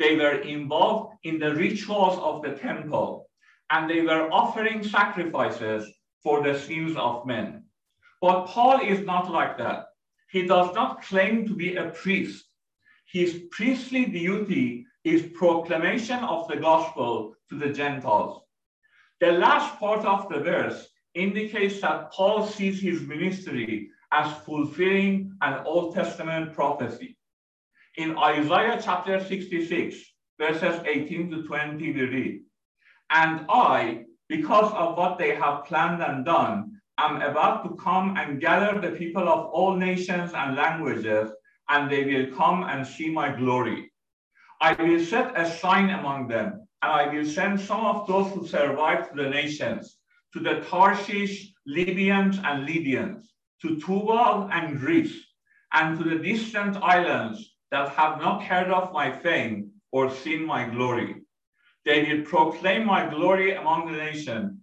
They 0.00 0.16
were 0.16 0.40
involved 0.40 1.18
in 1.24 1.38
the 1.38 1.54
rituals 1.54 2.18
of 2.20 2.42
the 2.42 2.56
temple, 2.56 3.28
and 3.68 3.88
they 3.88 4.00
were 4.00 4.32
offering 4.32 4.82
sacrifices 4.82 5.92
for 6.22 6.42
the 6.42 6.58
sins 6.58 6.96
of 6.96 7.26
men. 7.26 7.64
But 8.22 8.46
Paul 8.46 8.80
is 8.80 9.04
not 9.04 9.30
like 9.30 9.58
that. 9.58 9.88
He 10.30 10.46
does 10.46 10.74
not 10.74 11.02
claim 11.02 11.46
to 11.46 11.54
be 11.54 11.76
a 11.76 11.90
priest. 11.90 12.46
His 13.12 13.42
priestly 13.50 14.06
duty 14.06 14.86
is 15.04 15.34
proclamation 15.34 16.20
of 16.20 16.48
the 16.48 16.56
gospel 16.56 17.34
to 17.50 17.58
the 17.58 17.68
Gentiles. 17.68 18.42
The 19.20 19.32
last 19.32 19.78
part 19.78 20.06
of 20.06 20.30
the 20.30 20.40
verse 20.40 20.88
indicates 21.14 21.82
that 21.82 22.10
Paul 22.10 22.46
sees 22.46 22.80
his 22.80 23.02
ministry 23.02 23.90
as 24.12 24.32
fulfilling 24.46 25.36
an 25.42 25.60
Old 25.66 25.94
Testament 25.94 26.54
prophecy. 26.54 27.18
In 28.00 28.16
Isaiah 28.16 28.80
chapter 28.82 29.22
66, 29.22 29.94
verses 30.38 30.80
18 30.86 31.30
to 31.32 31.42
20, 31.42 31.92
we 31.92 32.00
read, 32.00 32.40
And 33.10 33.44
I, 33.50 34.04
because 34.26 34.72
of 34.72 34.96
what 34.96 35.18
they 35.18 35.34
have 35.34 35.66
planned 35.66 36.02
and 36.02 36.24
done, 36.24 36.80
am 36.96 37.20
about 37.20 37.62
to 37.64 37.76
come 37.76 38.16
and 38.16 38.40
gather 38.40 38.80
the 38.80 38.96
people 38.96 39.28
of 39.28 39.50
all 39.52 39.76
nations 39.76 40.32
and 40.34 40.56
languages, 40.56 41.30
and 41.68 41.92
they 41.92 42.06
will 42.06 42.34
come 42.34 42.62
and 42.62 42.86
see 42.86 43.10
my 43.10 43.36
glory. 43.36 43.92
I 44.62 44.72
will 44.82 45.04
set 45.04 45.38
a 45.38 45.44
sign 45.58 45.90
among 45.90 46.28
them, 46.28 46.66
and 46.80 46.90
I 46.90 47.06
will 47.12 47.26
send 47.26 47.60
some 47.60 47.84
of 47.84 48.06
those 48.06 48.32
who 48.32 48.46
survive 48.46 49.10
to 49.10 49.22
the 49.22 49.28
nations, 49.28 49.98
to 50.32 50.40
the 50.40 50.62
Tarshish, 50.70 51.52
Libyans, 51.66 52.38
and 52.42 52.64
Lydians, 52.64 53.34
to 53.60 53.78
Tubal 53.78 54.48
and 54.50 54.80
Greece, 54.80 55.22
and 55.74 55.98
to 55.98 56.04
the 56.08 56.18
distant 56.18 56.78
islands 56.78 57.56
that 57.70 57.90
have 57.90 58.20
not 58.20 58.42
heard 58.42 58.70
of 58.70 58.92
my 58.92 59.10
fame 59.10 59.70
or 59.92 60.10
seen 60.10 60.44
my 60.44 60.68
glory. 60.68 61.16
They 61.84 62.02
will 62.02 62.24
proclaim 62.24 62.86
my 62.86 63.08
glory 63.08 63.54
among 63.54 63.90
the 63.90 63.98
nations. 63.98 64.58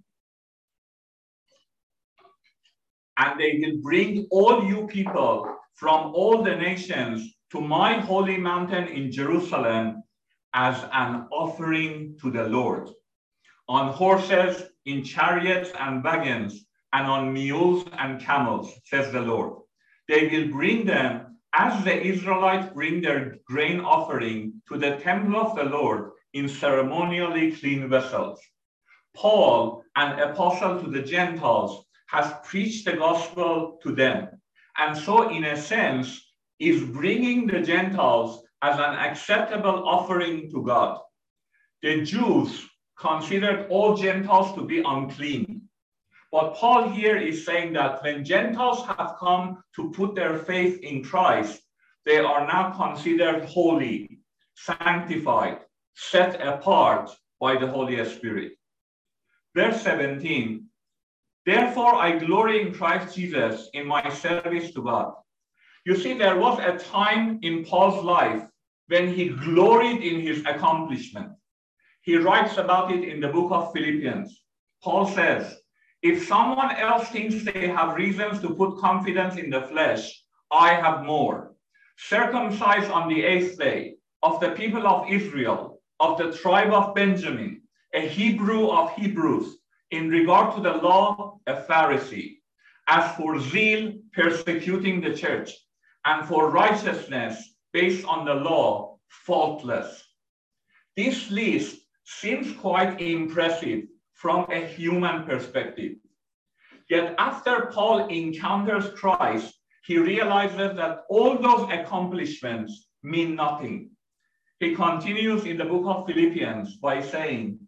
And 3.17 3.39
they 3.39 3.59
will 3.61 3.81
bring 3.81 4.27
all 4.29 4.63
you 4.63 4.87
people 4.87 5.55
from 5.73 6.13
all 6.13 6.43
the 6.43 6.55
nations 6.55 7.33
to 7.51 7.61
my 7.61 7.93
holy 7.93 8.37
mountain 8.37 8.87
in 8.87 9.11
Jerusalem 9.11 10.03
as 10.53 10.83
an 10.91 11.27
offering 11.31 12.17
to 12.21 12.29
the 12.29 12.43
Lord. 12.43 12.89
On 13.69 13.91
horses, 13.91 14.63
in 14.85 15.03
chariots 15.03 15.71
and 15.79 16.03
wagons, 16.03 16.65
and 16.93 17.07
on 17.07 17.33
mules 17.33 17.85
and 17.97 18.21
camels, 18.21 18.73
says 18.85 19.11
the 19.11 19.21
Lord. 19.21 19.59
They 20.07 20.27
will 20.27 20.47
bring 20.47 20.85
them 20.85 21.26
as 21.53 21.83
the 21.83 22.05
Israelites 22.05 22.71
bring 22.73 23.01
their 23.01 23.37
grain 23.45 23.79
offering 23.79 24.61
to 24.67 24.77
the 24.77 24.97
temple 24.97 25.39
of 25.39 25.55
the 25.55 25.63
Lord 25.63 26.11
in 26.33 26.47
ceremonially 26.47 27.51
clean 27.51 27.89
vessels. 27.89 28.39
Paul, 29.15 29.83
an 29.95 30.19
apostle 30.19 30.81
to 30.81 30.89
the 30.89 31.01
Gentiles, 31.01 31.85
has 32.07 32.33
preached 32.43 32.85
the 32.85 32.93
gospel 32.93 33.79
to 33.83 33.91
them. 33.93 34.29
And 34.77 34.95
so, 34.95 35.29
in 35.29 35.43
a 35.45 35.57
sense, 35.57 36.21
is 36.59 36.83
bringing 36.83 37.47
the 37.47 37.61
Gentiles 37.61 38.43
as 38.61 38.75
an 38.75 38.95
acceptable 38.95 39.87
offering 39.87 40.51
to 40.51 40.63
God. 40.63 40.99
The 41.81 42.03
Jews 42.03 42.67
considered 42.97 43.67
all 43.69 43.95
Gentiles 43.95 44.55
to 44.55 44.63
be 44.65 44.79
unclean. 44.79 45.66
But 46.31 46.55
Paul 46.55 46.89
here 46.89 47.17
is 47.17 47.45
saying 47.45 47.73
that 47.73 48.03
when 48.03 48.25
Gentiles 48.25 48.85
have 48.85 49.15
come 49.19 49.63
to 49.75 49.91
put 49.91 50.15
their 50.15 50.37
faith 50.39 50.79
in 50.81 51.03
Christ, 51.03 51.61
they 52.05 52.19
are 52.19 52.45
now 52.45 52.71
considered 52.71 53.45
holy, 53.45 54.19
sanctified, 54.55 55.59
set 55.95 56.41
apart 56.41 57.09
by 57.39 57.57
the 57.57 57.67
Holy 57.67 58.03
Spirit. 58.05 58.53
Verse 59.55 59.81
17 59.81 60.67
Therefore, 61.45 61.95
I 61.95 62.17
glory 62.17 62.61
in 62.61 62.73
Christ 62.73 63.15
Jesus 63.15 63.69
in 63.73 63.87
my 63.87 64.09
service 64.09 64.73
to 64.73 64.83
God. 64.83 65.13
You 65.85 65.95
see, 65.95 66.13
there 66.13 66.37
was 66.37 66.59
a 66.59 66.77
time 66.77 67.39
in 67.41 67.63
Paul's 67.63 68.03
life 68.03 68.43
when 68.87 69.13
he 69.13 69.29
gloried 69.29 70.03
in 70.03 70.19
his 70.19 70.39
accomplishment. 70.41 71.31
He 72.01 72.17
writes 72.17 72.57
about 72.57 72.91
it 72.91 73.07
in 73.07 73.21
the 73.21 73.29
book 73.29 73.51
of 73.53 73.71
Philippians. 73.71 74.43
Paul 74.83 75.07
says, 75.07 75.57
If 76.03 76.27
someone 76.27 76.71
else 76.75 77.09
thinks 77.09 77.43
they 77.43 77.67
have 77.67 77.95
reasons 77.95 78.39
to 78.41 78.53
put 78.53 78.77
confidence 78.77 79.35
in 79.37 79.49
the 79.49 79.63
flesh, 79.63 80.23
I 80.51 80.73
have 80.73 81.03
more. 81.03 81.55
Circumcised 81.97 82.91
on 82.91 83.09
the 83.09 83.23
eighth 83.23 83.57
day, 83.57 83.95
of 84.21 84.39
the 84.39 84.51
people 84.51 84.87
of 84.87 85.09
Israel, 85.09 85.81
of 85.99 86.17
the 86.17 86.31
tribe 86.37 86.71
of 86.71 86.93
Benjamin, 86.93 87.61
a 87.93 88.07
Hebrew 88.07 88.69
of 88.69 88.93
Hebrews, 88.93 89.57
in 89.91 90.09
regard 90.09 90.55
to 90.55 90.61
the 90.61 90.77
law, 90.77 91.39
a 91.47 91.55
Pharisee. 91.63 92.37
As 92.87 93.15
for 93.15 93.39
zeal, 93.39 93.93
persecuting 94.13 95.01
the 95.01 95.15
church, 95.15 95.51
and 96.05 96.27
for 96.27 96.51
righteousness 96.51 97.55
based 97.73 98.05
on 98.05 98.25
the 98.25 98.35
law, 98.35 98.97
faultless. 99.09 100.03
This 100.95 101.29
list 101.31 101.79
seems 102.05 102.55
quite 102.57 103.01
impressive 103.01 103.83
from 104.17 104.45
a 104.51 104.65
human 104.65 105.23
perspective. 105.25 105.93
Yet 106.89 107.15
after 107.17 107.69
Paul 107.71 108.07
encounters 108.07 108.89
Christ, 108.99 109.53
he 109.85 109.97
realizes 109.97 110.75
that 110.75 111.03
all 111.09 111.37
those 111.37 111.69
accomplishments 111.71 112.87
mean 113.03 113.35
nothing. 113.35 113.91
He 114.59 114.75
continues 114.75 115.45
in 115.45 115.57
the 115.57 115.65
book 115.65 115.85
of 115.85 116.07
Philippians 116.07 116.77
by 116.77 117.01
saying, 117.01 117.59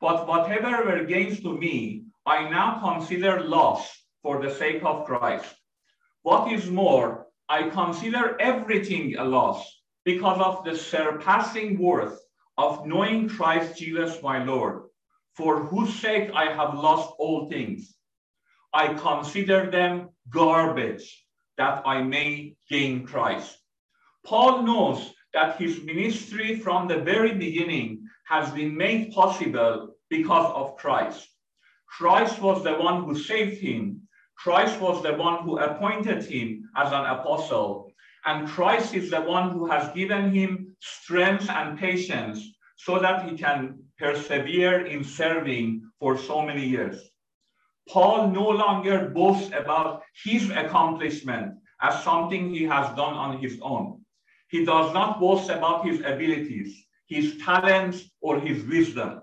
But 0.00 0.26
whatever 0.26 0.84
were 0.84 1.04
gains 1.04 1.40
to 1.42 1.56
me, 1.56 2.04
I 2.24 2.48
now 2.48 2.80
consider 2.80 3.40
loss 3.40 3.90
for 4.22 4.42
the 4.42 4.50
sake 4.50 4.82
of 4.84 5.04
Christ. 5.04 5.54
What 6.22 6.50
is 6.50 6.70
more, 6.70 7.26
I 7.48 7.68
consider 7.68 8.40
everything 8.40 9.16
a 9.16 9.24
loss 9.24 9.62
because 10.04 10.40
of 10.40 10.64
the 10.64 10.76
surpassing 10.76 11.78
worth 11.78 12.18
of 12.56 12.86
knowing 12.86 13.28
Christ 13.28 13.78
Jesus 13.78 14.22
my 14.22 14.42
Lord, 14.42 14.84
for 15.38 15.62
whose 15.62 15.94
sake 16.00 16.30
I 16.34 16.52
have 16.52 16.74
lost 16.74 17.14
all 17.18 17.48
things. 17.48 17.94
I 18.74 18.92
consider 18.94 19.70
them 19.70 20.10
garbage 20.28 21.24
that 21.56 21.82
I 21.86 22.02
may 22.02 22.56
gain 22.68 23.06
Christ. 23.06 23.56
Paul 24.26 24.62
knows 24.62 25.14
that 25.32 25.56
his 25.56 25.80
ministry 25.82 26.58
from 26.58 26.88
the 26.88 26.98
very 26.98 27.34
beginning 27.34 28.02
has 28.26 28.50
been 28.50 28.76
made 28.76 29.12
possible 29.12 29.94
because 30.10 30.52
of 30.54 30.76
Christ. 30.76 31.26
Christ 31.86 32.42
was 32.42 32.62
the 32.64 32.74
one 32.74 33.04
who 33.04 33.16
saved 33.16 33.58
him 33.62 34.08
Christ 34.38 34.80
was 34.80 35.02
the 35.02 35.14
one 35.14 35.42
who 35.42 35.58
appointed 35.58 36.22
him 36.22 36.70
as 36.76 36.92
an 36.92 37.04
apostle, 37.06 37.92
and 38.24 38.46
Christ 38.46 38.94
is 38.94 39.10
the 39.10 39.20
one 39.20 39.50
who 39.50 39.66
has 39.66 39.92
given 39.94 40.32
him 40.32 40.76
strength 40.78 41.50
and 41.50 41.76
patience 41.76 42.46
so 42.76 43.00
that 43.00 43.28
he 43.28 43.36
can 43.36 43.82
persevere 43.98 44.86
in 44.86 45.02
serving 45.02 45.90
for 45.98 46.16
so 46.16 46.42
many 46.42 46.64
years. 46.66 47.10
Paul 47.88 48.30
no 48.30 48.48
longer 48.48 49.08
boasts 49.08 49.50
about 49.52 50.02
his 50.24 50.50
accomplishment 50.50 51.54
as 51.80 52.02
something 52.04 52.50
he 52.50 52.64
has 52.64 52.88
done 52.96 53.14
on 53.14 53.38
his 53.38 53.58
own. 53.62 54.04
He 54.48 54.64
does 54.64 54.92
not 54.94 55.20
boast 55.20 55.50
about 55.50 55.86
his 55.86 56.00
abilities, 56.00 56.86
his 57.06 57.38
talents, 57.38 58.10
or 58.20 58.40
his 58.40 58.64
wisdom. 58.64 59.22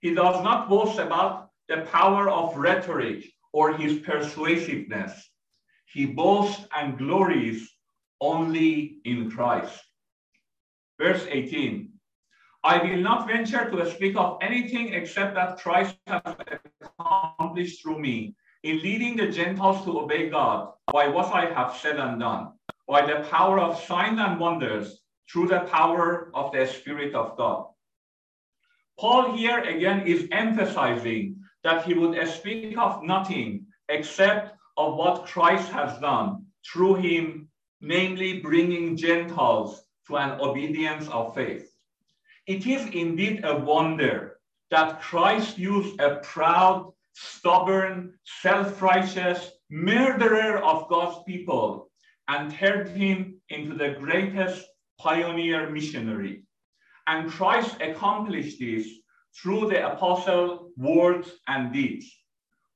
He 0.00 0.14
does 0.14 0.42
not 0.42 0.68
boast 0.68 0.98
about 0.98 1.50
the 1.68 1.82
power 1.92 2.28
of 2.28 2.56
rhetoric 2.56 3.24
or 3.52 3.76
his 3.76 4.00
persuasiveness. 4.00 5.30
He 5.86 6.06
boasts 6.06 6.66
and 6.76 6.98
glories 6.98 7.70
only 8.20 8.98
in 9.04 9.30
Christ. 9.30 9.80
Verse 10.98 11.26
18 11.28 11.93
I 12.64 12.82
will 12.82 12.96
not 12.96 13.26
venture 13.26 13.70
to 13.70 13.90
speak 13.90 14.16
of 14.16 14.38
anything 14.40 14.94
except 14.94 15.34
that 15.34 15.58
Christ 15.58 15.96
has 16.06 16.22
accomplished 16.80 17.82
through 17.82 17.98
me 17.98 18.36
in 18.62 18.80
leading 18.80 19.16
the 19.16 19.28
Gentiles 19.28 19.84
to 19.84 20.00
obey 20.00 20.30
God 20.30 20.72
by 20.90 21.08
what 21.08 21.26
I 21.26 21.52
have 21.52 21.76
said 21.76 21.98
and 21.98 22.18
done, 22.18 22.52
by 22.88 23.04
the 23.04 23.28
power 23.28 23.60
of 23.60 23.78
signs 23.84 24.18
and 24.18 24.40
wonders, 24.40 25.02
through 25.30 25.48
the 25.48 25.60
power 25.70 26.30
of 26.32 26.52
the 26.52 26.64
Spirit 26.66 27.14
of 27.14 27.36
God. 27.36 27.66
Paul 28.98 29.36
here 29.36 29.60
again 29.60 30.06
is 30.06 30.26
emphasizing 30.32 31.36
that 31.64 31.84
he 31.84 31.92
would 31.92 32.16
speak 32.28 32.78
of 32.78 33.02
nothing 33.02 33.66
except 33.90 34.56
of 34.78 34.96
what 34.96 35.26
Christ 35.26 35.70
has 35.70 36.00
done 36.00 36.46
through 36.66 36.94
him, 36.94 37.48
namely 37.82 38.40
bringing 38.40 38.96
Gentiles 38.96 39.82
to 40.06 40.16
an 40.16 40.40
obedience 40.40 41.08
of 41.08 41.34
faith. 41.34 41.73
It 42.46 42.66
is 42.66 42.86
indeed 42.86 43.44
a 43.44 43.56
wonder 43.56 44.38
that 44.70 45.00
Christ 45.00 45.56
used 45.56 45.98
a 45.98 46.16
proud, 46.16 46.92
stubborn, 47.14 48.18
self-righteous 48.42 49.50
murderer 49.70 50.58
of 50.58 50.88
God's 50.88 51.22
people 51.26 51.90
and 52.28 52.52
turned 52.52 52.90
him 52.90 53.40
into 53.48 53.74
the 53.76 53.96
greatest 53.98 54.66
pioneer 54.98 55.70
missionary. 55.70 56.44
And 57.06 57.30
Christ 57.30 57.80
accomplished 57.80 58.58
this 58.58 58.88
through 59.34 59.68
the 59.70 59.92
apostle 59.92 60.70
words 60.76 61.30
and 61.48 61.72
deeds. 61.72 62.06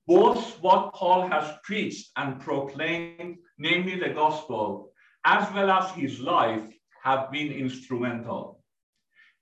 Both 0.07 0.63
what 0.63 0.95
Paul 0.95 1.29
has 1.29 1.59
preached 1.63 2.11
and 2.17 2.41
proclaimed, 2.41 3.37
namely 3.59 3.99
the 3.99 4.15
gospel, 4.15 4.93
as 5.27 5.53
well 5.53 5.71
as 5.71 5.91
his 5.91 6.21
life, 6.21 6.65
have 7.03 7.31
been 7.31 7.53
instrumental. 7.53 8.58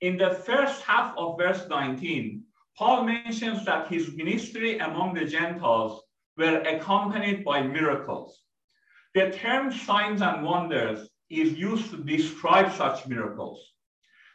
In 0.03 0.19
the 0.19 0.31
first 0.31 0.83
half 0.83 1.17
of 1.17 1.39
verse 1.39 1.67
19, 1.69 2.43
Paul 2.77 3.05
mentions 3.05 3.65
that 3.65 3.89
his 3.89 4.15
ministry 4.15 4.79
among 4.79 5.15
the 5.15 5.25
Gentiles 5.25 6.03
were 6.37 6.61
accompanied 6.61 7.45
by 7.45 7.63
miracles. 7.63 8.43
The 9.15 9.31
term 9.31 9.73
signs 9.73 10.21
and 10.21 10.45
wonders 10.45 11.09
is 11.31 11.55
used 11.55 11.91
to 11.91 12.05
describe 12.05 12.73
such 12.73 13.07
miracles. 13.07 13.73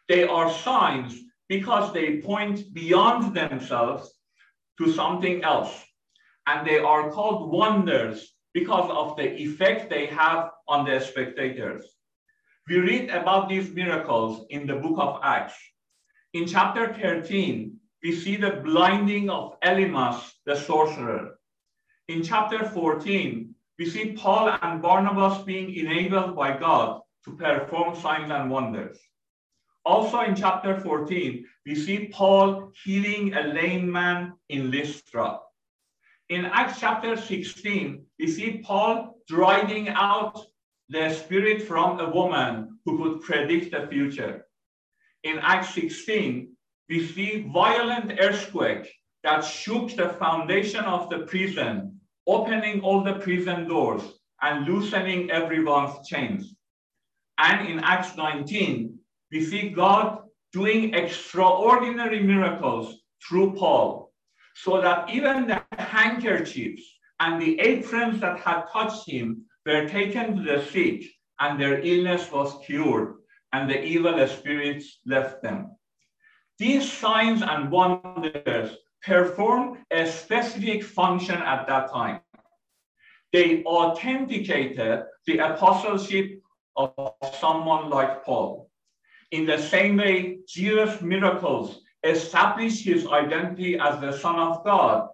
They 0.08 0.24
are 0.24 0.52
signs 0.52 1.15
because 1.47 1.93
they 1.93 2.21
point 2.21 2.74
beyond 2.74 3.36
themselves 3.36 4.12
to 4.80 4.91
something 4.91 5.43
else. 5.43 5.86
And 6.47 6.65
they 6.67 6.80
are 6.80 7.12
called 7.12 7.52
wonders 7.52 8.36
because 8.54 8.89
of 8.89 9.15
the 9.15 9.32
effect 9.39 9.89
they 9.89 10.08
have 10.08 10.50
on 10.67 10.86
the 10.86 11.00
spectators. 11.00 11.86
We 12.71 12.79
read 12.79 13.10
about 13.10 13.49
these 13.49 13.69
miracles 13.73 14.45
in 14.49 14.65
the 14.65 14.77
book 14.77 14.95
of 14.97 15.19
Acts. 15.21 15.55
In 16.31 16.47
chapter 16.47 16.93
13, 16.93 17.75
we 18.01 18.15
see 18.15 18.38
the 18.38 18.62
blinding 18.63 19.29
of 19.29 19.60
Elymas, 19.60 20.31
the 20.45 20.55
sorcerer. 20.55 21.38
In 22.07 22.23
chapter 22.23 22.63
14, 22.63 23.53
we 23.77 23.89
see 23.89 24.13
Paul 24.13 24.57
and 24.62 24.81
Barnabas 24.81 25.43
being 25.43 25.75
enabled 25.75 26.34
by 26.34 26.57
God 26.57 27.01
to 27.25 27.36
perform 27.36 27.93
signs 27.93 28.31
and 28.31 28.49
wonders. 28.49 28.97
Also 29.84 30.21
in 30.21 30.34
chapter 30.34 30.79
14, 30.79 31.45
we 31.65 31.75
see 31.75 32.07
Paul 32.07 32.71
healing 32.86 33.34
a 33.34 33.47
lame 33.47 33.91
man 33.91 34.31
in 34.47 34.71
Lystra. 34.71 35.39
In 36.29 36.45
Acts 36.45 36.79
chapter 36.79 37.17
16, 37.17 38.05
we 38.17 38.27
see 38.27 38.62
Paul 38.63 39.17
driving 39.27 39.89
out 39.89 40.39
the 40.91 41.10
spirit 41.13 41.62
from 41.62 41.99
a 42.01 42.10
woman 42.10 42.77
who 42.84 42.97
could 42.97 43.21
predict 43.21 43.71
the 43.71 43.88
future. 43.88 44.45
In 45.23 45.39
Acts 45.39 45.73
16, 45.73 46.51
we 46.89 47.08
see 47.08 47.49
violent 47.54 48.19
earthquake 48.19 48.91
that 49.23 49.39
shook 49.39 49.95
the 49.95 50.10
foundation 50.19 50.84
of 50.84 51.10
the 51.10 51.19
prison, 51.19 51.97
opening 52.27 52.82
all 52.82 53.06
the 53.06 53.13
prison 53.13 53.69
doors 53.69 54.04
and 54.41 54.65
loosening 54.65 55.32
everyone's 55.32 56.06
chains. 56.10 56.56
And 57.38 57.69
in 57.69 57.80
Acts 57.80 58.17
19, 58.17 58.93
we 59.32 59.45
see 59.45 59.69
God 59.69 60.23
doing 60.51 60.93
extraordinary 60.93 62.21
miracles 62.21 62.97
through 63.25 63.54
Paul, 63.54 64.12
so 64.56 64.82
that 64.82 65.10
even 65.10 65.47
the 65.47 65.63
handkerchiefs 65.77 66.84
and 67.21 67.41
the 67.41 67.58
aprons 67.62 68.19
that 68.19 68.39
had 68.39 68.63
touched 68.73 69.10
him 69.10 69.45
were 69.65 69.88
taken 69.88 70.38
to 70.38 70.43
the 70.43 70.65
sick, 70.65 71.04
and 71.39 71.60
their 71.60 71.80
illness 71.80 72.32
was 72.32 72.63
cured, 72.65 73.15
and 73.54 73.69
the 73.69 73.84
evil 73.84 74.28
spirits 74.28 75.00
left 75.06 75.41
them. 75.41 75.76
These 76.58 76.91
signs 76.91 77.41
and 77.41 77.71
wonders 77.71 78.78
performed 79.04 79.80
a 79.91 80.06
specific 80.06 80.84
function 80.84 81.38
at 81.41 81.67
that 81.67 81.91
time. 81.91 82.21
They 83.34 83.63
authenticated 83.63 85.04
the 85.26 85.38
apostleship 85.39 86.41
of 86.76 86.91
someone 87.39 87.89
like 87.89 88.24
Paul. 88.24 88.69
In 89.32 89.45
the 89.45 89.58
same 89.58 89.97
way, 89.97 90.39
Jesus' 90.47 91.02
miracles 91.02 91.82
established 92.04 92.84
his 92.84 93.08
identity 93.08 93.80
as 93.80 94.00
the 94.02 94.12
Son 94.12 94.36
of 94.36 94.63
God. 94.65 95.08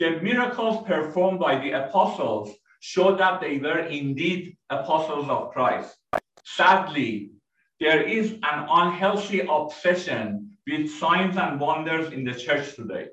The 0.00 0.20
miracles 0.20 0.86
performed 0.86 1.38
by 1.38 1.58
the 1.58 1.72
apostles 1.72 2.50
show 2.80 3.14
that 3.16 3.40
they 3.40 3.58
were 3.58 3.80
indeed 3.80 4.56
apostles 4.70 5.28
of 5.28 5.52
Christ. 5.52 5.96
Sadly, 6.44 7.30
there 7.78 8.02
is 8.02 8.32
an 8.32 8.66
unhealthy 8.68 9.40
obsession 9.40 10.56
with 10.66 10.90
signs 10.90 11.36
and 11.36 11.60
wonders 11.60 12.12
in 12.12 12.24
the 12.24 12.34
church 12.34 12.74
today. 12.74 13.08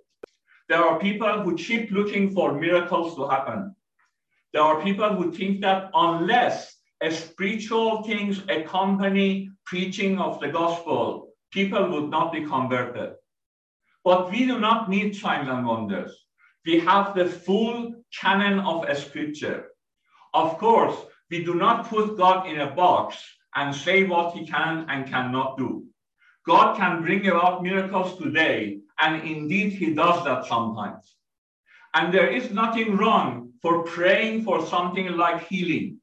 There 0.69 0.83
are 0.83 0.99
people 0.99 1.43
who 1.43 1.55
keep 1.55 1.91
looking 1.91 2.31
for 2.31 2.53
miracles 2.53 3.15
to 3.15 3.27
happen. 3.27 3.75
There 4.53 4.61
are 4.61 4.81
people 4.81 5.13
who 5.13 5.31
think 5.31 5.61
that 5.61 5.89
unless 5.93 6.75
spiritual 7.09 8.03
things 8.03 8.41
accompany 8.49 9.49
preaching 9.65 10.19
of 10.19 10.39
the 10.39 10.49
gospel, 10.49 11.29
people 11.51 11.89
would 11.91 12.09
not 12.09 12.33
be 12.33 12.45
converted. 12.45 13.13
But 14.03 14.31
we 14.31 14.45
do 14.45 14.59
not 14.59 14.89
need 14.89 15.15
signs 15.15 15.49
and 15.49 15.65
wonders. 15.65 16.26
We 16.67 16.79
have 16.79 17.15
the 17.15 17.25
full 17.25 17.95
canon 18.19 18.59
of 18.59 18.85
scripture. 18.97 19.69
Of 20.33 20.57
course, 20.57 20.97
we 21.31 21.45
do 21.45 21.53
not 21.55 21.87
put 21.87 22.17
God 22.17 22.45
in 22.45 22.59
a 22.59 22.75
box 22.75 23.23
and 23.55 23.73
say 23.73 24.03
what 24.03 24.35
he 24.35 24.45
can 24.45 24.85
and 24.89 25.07
cannot 25.07 25.57
do. 25.57 25.85
God 26.45 26.75
can 26.75 27.03
bring 27.03 27.25
about 27.25 27.63
miracles 27.63 28.19
today, 28.19 28.81
and 28.99 29.23
indeed 29.23 29.71
he 29.71 29.93
does 29.93 30.25
that 30.25 30.45
sometimes. 30.45 31.15
And 31.93 32.13
there 32.13 32.27
is 32.27 32.51
nothing 32.51 32.97
wrong 32.97 33.53
for 33.61 33.83
praying 33.83 34.43
for 34.43 34.65
something 34.65 35.07
like 35.15 35.47
healing. 35.47 36.01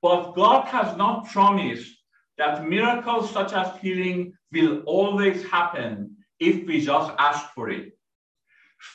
But 0.00 0.32
God 0.32 0.68
has 0.68 0.96
not 0.96 1.28
promised 1.28 1.92
that 2.38 2.66
miracles 2.66 3.30
such 3.30 3.52
as 3.52 3.78
healing 3.82 4.32
will 4.52 4.80
always 4.86 5.44
happen 5.44 6.16
if 6.40 6.66
we 6.66 6.80
just 6.80 7.12
ask 7.18 7.52
for 7.54 7.68
it. 7.68 7.92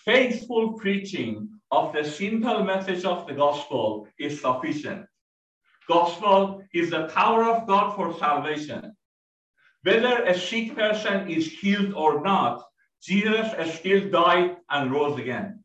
Faithful 0.04 0.74
preaching 0.74 1.50
of 1.72 1.94
the 1.94 2.04
simple 2.04 2.64
message 2.64 3.06
of 3.06 3.26
the 3.26 3.34
gospel 3.34 4.08
is 4.20 4.42
sufficient. 4.42 5.06
Gospel 5.88 6.62
is 6.74 6.90
the 6.90 7.08
power 7.08 7.46
of 7.46 7.68
God 7.68 7.96
for 7.96 8.14
salvation. 8.18 8.94
Whether 9.84 10.24
a 10.24 10.38
sick 10.38 10.76
person 10.76 11.30
is 11.30 11.50
healed 11.50 11.94
or 11.94 12.22
not, 12.22 12.64
Jesus 13.02 13.48
still 13.78 14.10
died 14.10 14.58
and 14.70 14.92
rose 14.92 15.18
again. 15.18 15.64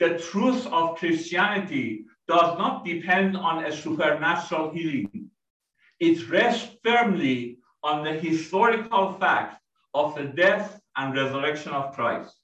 The 0.00 0.18
truth 0.18 0.66
of 0.66 0.96
Christianity 0.96 2.04
does 2.26 2.58
not 2.58 2.84
depend 2.84 3.36
on 3.36 3.64
a 3.64 3.70
supernatural 3.70 4.70
healing. 4.70 5.30
It 6.00 6.28
rests 6.28 6.76
firmly 6.84 7.58
on 7.84 8.02
the 8.02 8.12
historical 8.12 9.12
fact 9.20 9.62
of 9.94 10.16
the 10.16 10.24
death 10.24 10.80
and 10.96 11.14
resurrection 11.14 11.72
of 11.72 11.94
Christ. 11.94 12.34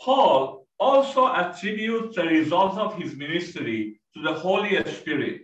Paul 0.00 0.66
also 0.78 1.26
attributes 1.26 2.16
the 2.16 2.24
results 2.24 2.76
of 2.76 2.94
his 2.94 3.16
ministry 3.16 4.00
to 4.14 4.22
the 4.22 4.34
Holy 4.34 4.82
Spirit. 4.84 5.42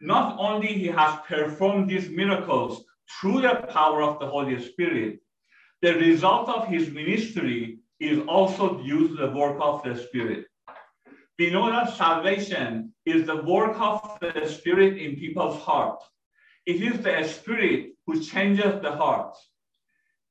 Not 0.00 0.36
only 0.38 0.68
he 0.68 0.86
has 0.86 1.20
performed 1.26 1.88
these 1.88 2.08
miracles 2.08 2.84
through 3.10 3.42
the 3.42 3.66
power 3.68 4.02
of 4.02 4.18
the 4.18 4.26
Holy 4.26 4.60
Spirit, 4.62 5.20
the 5.82 5.94
result 5.94 6.48
of 6.48 6.68
his 6.68 6.90
ministry 6.90 7.78
is 8.00 8.18
also 8.26 8.82
due 8.82 9.08
to 9.08 9.14
the 9.14 9.30
work 9.30 9.58
of 9.60 9.82
the 9.82 9.94
Spirit. 9.96 10.46
We 11.38 11.50
know 11.50 11.70
that 11.70 11.96
salvation 11.96 12.92
is 13.06 13.26
the 13.26 13.42
work 13.42 13.78
of 13.80 14.18
the 14.20 14.46
Spirit 14.46 14.98
in 14.98 15.16
people's 15.16 15.58
heart. 15.62 16.02
It 16.66 16.82
is 16.82 17.00
the 17.00 17.22
Spirit 17.24 17.92
who 18.06 18.20
changes 18.20 18.80
the 18.82 18.92
heart. 18.92 19.36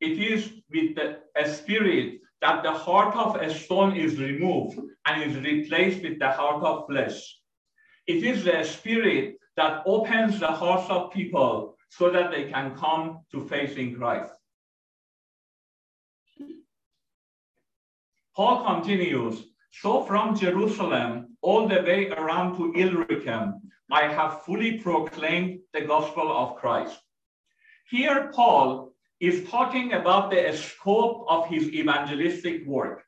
It 0.02 0.20
is 0.20 0.52
with 0.72 0.96
the 0.96 1.46
Spirit 1.46 2.20
that 2.42 2.64
the 2.64 2.72
heart 2.72 3.16
of 3.16 3.36
a 3.36 3.54
stone 3.54 3.96
is 3.96 4.20
removed 4.20 4.80
and 5.06 5.24
is 5.24 5.38
replaced 5.38 6.04
with 6.04 6.20
the 6.20 6.32
heart 6.32 6.64
of 6.64 6.88
flesh. 6.88 7.38
It 8.08 8.24
is 8.24 8.44
the 8.44 8.64
Spirit 8.64 9.36
that 9.56 9.84
opens 9.86 10.40
the 10.40 10.48
hearts 10.48 10.90
of 10.90 11.12
people 11.12 11.76
so 11.90 12.10
that 12.10 12.32
they 12.32 12.46
can 12.46 12.76
come 12.76 13.20
to 13.32 13.48
faith 13.48 13.78
in 13.78 13.96
Christ. 13.96 14.32
Paul 18.36 18.64
continues 18.64 19.44
so 19.72 20.04
from 20.04 20.36
Jerusalem 20.36 21.38
all 21.42 21.68
the 21.68 21.82
way 21.82 22.10
around 22.10 22.58
to 22.58 22.74
Illyricum, 22.74 23.62
I 23.92 24.04
have 24.04 24.44
fully 24.44 24.80
proclaimed 24.80 25.60
the 25.74 25.82
gospel 25.82 26.32
of 26.32 26.56
Christ. 26.56 27.00
Here, 27.90 28.32
Paul 28.34 28.89
is 29.20 29.50
talking 29.50 29.94
about 29.94 30.32
the 30.32 30.56
scope 30.56 31.26
of 31.28 31.48
his 31.48 31.70
evangelistic 31.70 32.66
work. 32.66 33.04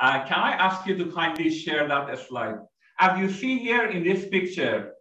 Uh, 0.00 0.24
can 0.26 0.38
I 0.38 0.52
ask 0.52 0.86
you 0.86 0.96
to 0.96 1.12
kindly 1.12 1.50
share 1.50 1.86
that 1.88 2.18
slide? 2.26 2.58
As 2.98 3.18
you 3.18 3.30
see 3.30 3.58
here 3.58 3.86
in 3.86 4.02
this 4.02 4.26
picture, 4.28 4.92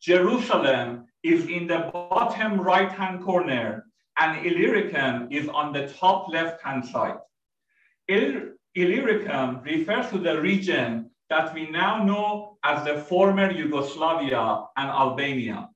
Jerusalem 0.00 1.06
is 1.22 1.46
in 1.46 1.66
the 1.66 1.90
bottom 1.92 2.60
right-hand 2.60 3.22
corner 3.22 3.86
and 4.18 4.46
Illyricum 4.46 5.28
is 5.30 5.48
on 5.48 5.72
the 5.72 5.88
top 5.88 6.28
left-hand 6.28 6.84
side. 6.86 7.16
Illyricum 8.74 9.60
refers 9.62 10.10
to 10.10 10.18
the 10.18 10.40
region 10.40 11.10
that 11.30 11.54
we 11.54 11.70
now 11.70 12.02
know 12.04 12.58
as 12.64 12.84
the 12.84 12.98
former 12.98 13.50
Yugoslavia 13.50 14.64
and 14.76 14.90
Albania. 14.90 15.69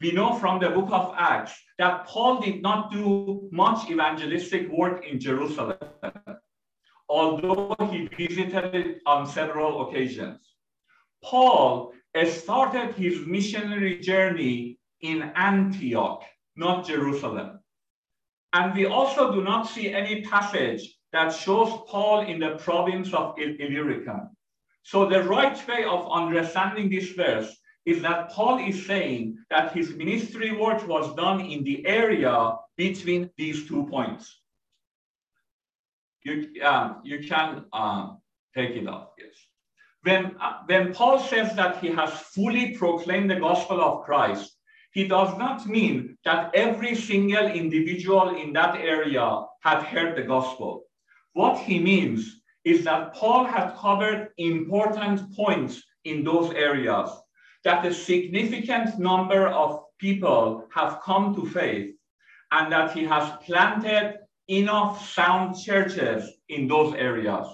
We 0.00 0.12
know 0.12 0.38
from 0.38 0.60
the 0.60 0.70
book 0.70 0.88
of 0.90 1.14
Acts 1.18 1.52
that 1.78 2.06
Paul 2.06 2.40
did 2.40 2.62
not 2.62 2.90
do 2.90 3.48
much 3.52 3.90
evangelistic 3.90 4.70
work 4.70 5.04
in 5.06 5.20
Jerusalem, 5.20 5.76
although 7.06 7.76
he 7.90 8.08
visited 8.16 8.74
it 8.74 9.02
on 9.04 9.26
several 9.26 9.88
occasions. 9.88 10.56
Paul 11.22 11.92
started 12.26 12.94
his 12.94 13.26
missionary 13.26 14.00
journey 14.00 14.78
in 15.02 15.32
Antioch, 15.36 16.22
not 16.56 16.86
Jerusalem. 16.86 17.60
And 18.54 18.74
we 18.74 18.86
also 18.86 19.32
do 19.34 19.42
not 19.42 19.68
see 19.68 19.92
any 19.92 20.22
passage 20.22 20.96
that 21.12 21.28
shows 21.28 21.82
Paul 21.88 22.20
in 22.20 22.40
the 22.40 22.56
province 22.56 23.12
of 23.12 23.34
Illyricum. 23.38 24.30
So 24.82 25.06
the 25.06 25.24
right 25.24 25.68
way 25.68 25.84
of 25.84 26.10
understanding 26.10 26.88
this 26.88 27.10
verse 27.10 27.54
is 27.86 28.02
that 28.02 28.30
Paul 28.30 28.58
is 28.58 28.86
saying 28.86 29.38
that 29.50 29.72
his 29.72 29.90
ministry 29.94 30.52
work 30.52 30.86
was 30.86 31.14
done 31.14 31.40
in 31.40 31.64
the 31.64 31.86
area 31.86 32.54
between 32.76 33.30
these 33.36 33.66
two 33.66 33.86
points. 33.86 34.40
You, 36.22 36.62
um, 36.62 37.00
you 37.02 37.26
can 37.26 37.64
um, 37.72 38.20
take 38.54 38.70
it 38.70 38.86
off, 38.86 39.08
yes. 39.18 39.34
When, 40.02 40.36
uh, 40.40 40.58
when 40.66 40.94
Paul 40.94 41.18
says 41.18 41.54
that 41.56 41.78
he 41.78 41.88
has 41.88 42.10
fully 42.10 42.76
proclaimed 42.76 43.30
the 43.30 43.40
gospel 43.40 43.80
of 43.80 44.04
Christ, 44.04 44.56
he 44.92 45.06
does 45.06 45.36
not 45.38 45.66
mean 45.66 46.16
that 46.24 46.50
every 46.54 46.94
single 46.94 47.46
individual 47.46 48.36
in 48.36 48.52
that 48.54 48.76
area 48.76 49.44
had 49.62 49.82
heard 49.82 50.16
the 50.16 50.22
gospel. 50.22 50.84
What 51.32 51.58
he 51.58 51.78
means 51.78 52.40
is 52.64 52.84
that 52.84 53.14
Paul 53.14 53.44
had 53.44 53.76
covered 53.76 54.30
important 54.36 55.34
points 55.34 55.82
in 56.04 56.24
those 56.24 56.52
areas, 56.54 57.10
that 57.64 57.84
a 57.84 57.92
significant 57.92 58.98
number 58.98 59.48
of 59.48 59.82
people 59.98 60.66
have 60.74 61.00
come 61.02 61.34
to 61.34 61.46
faith, 61.46 61.94
and 62.52 62.72
that 62.72 62.92
he 62.92 63.04
has 63.04 63.30
planted 63.44 64.18
enough 64.48 65.08
sound 65.10 65.56
churches 65.56 66.28
in 66.48 66.66
those 66.66 66.94
areas. 66.94 67.46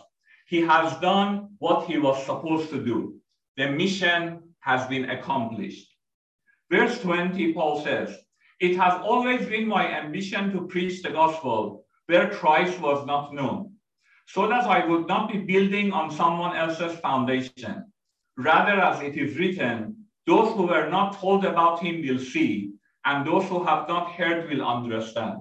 He 0.47 0.61
has 0.63 0.97
done 1.01 1.51
what 1.59 1.87
he 1.87 1.99
was 1.99 2.25
supposed 2.25 2.71
to 2.71 2.83
do. 2.83 3.17
The 3.57 3.71
mission 3.71 4.43
has 4.61 4.87
been 4.87 5.11
accomplished. 5.11 5.89
Verse 6.71 7.01
20, 7.01 7.53
Paul 7.53 7.83
says, 7.83 8.17
It 8.61 8.77
has 8.77 9.01
always 9.03 9.47
been 9.47 9.69
my 9.69 9.87
ambition 9.87 10.53
to 10.53 10.67
preach 10.67 11.03
the 11.03 11.11
gospel 11.11 11.85
where 12.07 12.31
Christ 12.31 12.81
was 12.81 13.07
not 13.07 13.35
known, 13.35 13.73
so 14.27 14.49
that 14.49 14.65
I 14.65 14.87
would 14.87 15.07
not 15.07 15.31
be 15.31 15.39
building 15.39 15.93
on 15.93 16.11
someone 16.11 16.57
else's 16.57 16.99
foundation. 17.01 17.93
Rather, 18.37 18.81
as 18.81 19.01
it 19.03 19.17
is 19.17 19.39
written, 19.39 19.96
those 20.27 20.53
who 20.55 20.67
were 20.67 20.89
not 20.91 21.19
told 21.19 21.45
about 21.45 21.81
him 21.81 22.03
will 22.07 22.19
see, 22.19 22.73
and 23.05 23.27
those 23.27 23.49
who 23.49 23.65
have 23.65 23.89
not 23.89 24.13
heard 24.13 24.51
will 24.51 24.67
understand. 24.67 25.39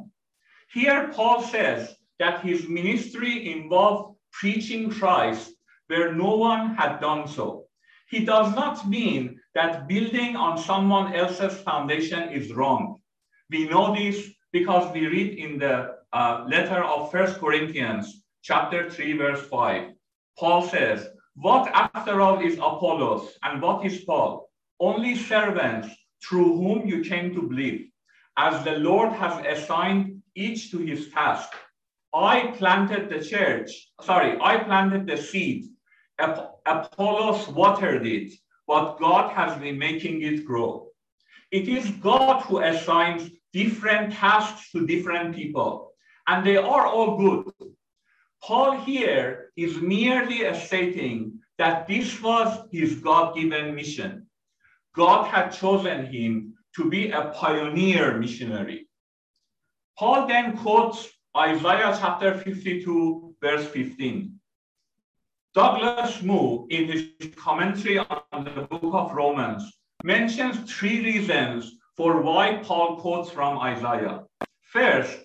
Here, 0.71 1.11
Paul 1.13 1.41
says 1.41 1.95
that 2.19 2.41
his 2.41 2.67
ministry 2.67 3.51
involved 3.51 4.17
preaching 4.31 4.91
Christ 4.91 5.51
where 5.87 6.13
no 6.13 6.35
one 6.35 6.75
had 6.75 6.99
done 6.99 7.27
so. 7.27 7.65
He 8.09 8.25
does 8.25 8.53
not 8.55 8.87
mean 8.87 9.39
that 9.55 9.87
building 9.87 10.35
on 10.35 10.57
someone 10.57 11.13
else's 11.13 11.57
foundation 11.61 12.29
is 12.29 12.53
wrong. 12.53 13.01
We 13.49 13.67
know 13.67 13.95
this 13.95 14.29
because 14.51 14.93
we 14.93 15.07
read 15.07 15.37
in 15.37 15.57
the 15.57 15.95
uh, 16.13 16.45
letter 16.47 16.83
of 16.83 17.11
First 17.11 17.39
Corinthians, 17.39 18.23
chapter 18.41 18.89
3, 18.89 19.17
verse 19.17 19.41
5. 19.47 19.91
Paul 20.37 20.61
says, 20.67 21.07
What 21.35 21.69
after 21.73 22.21
all 22.21 22.39
is 22.39 22.55
Apollos 22.55 23.33
and 23.43 23.61
what 23.61 23.85
is 23.85 24.03
Paul? 24.03 24.49
Only 24.79 25.15
servants 25.15 25.89
through 26.23 26.57
whom 26.57 26.87
you 26.87 27.01
came 27.01 27.33
to 27.33 27.41
believe, 27.41 27.89
as 28.37 28.63
the 28.63 28.77
Lord 28.77 29.11
has 29.13 29.45
assigned 29.45 30.21
each 30.35 30.71
to 30.71 30.79
his 30.79 31.09
task. 31.11 31.49
I 32.13 32.53
planted 32.57 33.09
the 33.09 33.23
church, 33.23 33.91
sorry, 34.01 34.37
I 34.41 34.57
planted 34.63 35.07
the 35.07 35.17
seed. 35.17 35.65
Apollos 36.19 37.47
watered 37.49 38.05
it, 38.05 38.33
but 38.67 38.97
God 38.99 39.33
has 39.33 39.57
been 39.59 39.77
making 39.77 40.21
it 40.21 40.45
grow. 40.45 40.87
It 41.51 41.67
is 41.67 41.89
God 42.01 42.41
who 42.43 42.59
assigns 42.59 43.29
different 43.53 44.13
tasks 44.13 44.71
to 44.71 44.85
different 44.87 45.35
people, 45.35 45.93
and 46.27 46.45
they 46.45 46.57
are 46.57 46.85
all 46.87 47.17
good. 47.17 47.53
Paul 48.41 48.79
here 48.79 49.51
is 49.55 49.77
merely 49.81 50.53
stating 50.55 51.39
that 51.57 51.87
this 51.87 52.21
was 52.21 52.67
his 52.71 52.95
God 52.95 53.35
given 53.35 53.75
mission. 53.75 54.24
God 54.95 55.27
had 55.27 55.49
chosen 55.49 56.05
him 56.05 56.53
to 56.75 56.89
be 56.89 57.11
a 57.11 57.33
pioneer 57.35 58.17
missionary. 58.17 58.87
Paul 59.97 60.27
then 60.27 60.57
quotes 60.57 61.09
Isaiah 61.35 61.97
chapter 61.99 62.33
52, 62.37 63.35
verse 63.41 63.67
15. 63.67 64.39
Douglas 65.53 66.21
Moo, 66.21 66.67
in 66.69 66.89
his 66.89 67.33
commentary 67.35 67.97
on 67.97 68.43
the 68.43 68.67
book 68.69 68.93
of 68.93 69.13
Romans, 69.13 69.63
mentions 70.03 70.71
three 70.71 71.03
reasons 71.03 71.77
for 71.95 72.21
why 72.21 72.61
Paul 72.63 72.97
quotes 72.97 73.29
from 73.29 73.57
Isaiah. 73.59 74.23
First, 74.61 75.17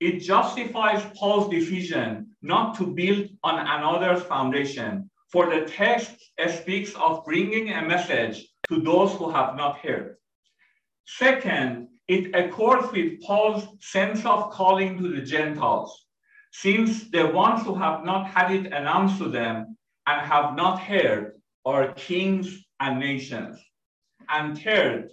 it 0.00 0.20
justifies 0.20 1.02
Paul's 1.14 1.50
decision 1.50 2.36
not 2.42 2.76
to 2.78 2.86
build 2.86 3.28
on 3.42 3.58
another's 3.58 4.22
foundation, 4.22 5.10
for 5.30 5.48
the 5.48 5.66
text 5.66 6.12
speaks 6.60 6.94
of 6.94 7.24
bringing 7.24 7.70
a 7.72 7.82
message 7.82 8.46
to 8.68 8.80
those 8.80 9.12
who 9.14 9.30
have 9.30 9.56
not 9.56 9.78
heard. 9.78 10.16
Second, 11.04 11.88
it 12.08 12.34
accords 12.34 12.92
with 12.92 13.20
Paul's 13.22 13.66
sense 13.80 14.24
of 14.24 14.50
calling 14.50 14.98
to 14.98 15.08
the 15.08 15.22
Gentiles, 15.22 16.06
since 16.52 17.10
the 17.10 17.26
ones 17.26 17.64
who 17.64 17.74
have 17.74 18.04
not 18.04 18.28
had 18.28 18.50
it 18.50 18.66
announced 18.72 19.18
to 19.18 19.28
them 19.28 19.76
and 20.06 20.20
have 20.26 20.54
not 20.56 20.80
heard 20.80 21.40
are 21.64 21.92
kings 21.94 22.64
and 22.80 22.98
nations. 23.00 23.58
And 24.28 24.60
third, 24.60 25.10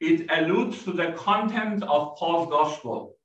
it 0.00 0.26
alludes 0.30 0.84
to 0.84 0.92
the 0.92 1.12
content 1.12 1.82
of 1.82 2.16
Paul's 2.16 2.50
gospel. 2.50 3.16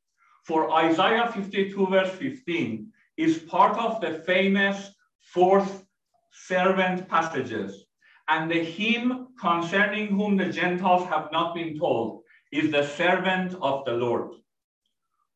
For 0.45 0.71
Isaiah 0.71 1.31
52, 1.33 1.87
verse 1.87 2.11
15, 2.11 2.91
is 3.17 3.39
part 3.39 3.77
of 3.77 4.01
the 4.01 4.23
famous 4.25 4.93
fourth 5.33 5.85
servant 6.31 7.07
passages. 7.07 7.85
And 8.27 8.49
the 8.49 8.63
him 8.63 9.27
concerning 9.39 10.07
whom 10.07 10.37
the 10.37 10.51
Gentiles 10.51 11.07
have 11.07 11.29
not 11.31 11.55
been 11.55 11.77
told 11.77 12.23
is 12.51 12.71
the 12.71 12.87
servant 12.87 13.55
of 13.61 13.85
the 13.85 13.93
Lord. 13.93 14.31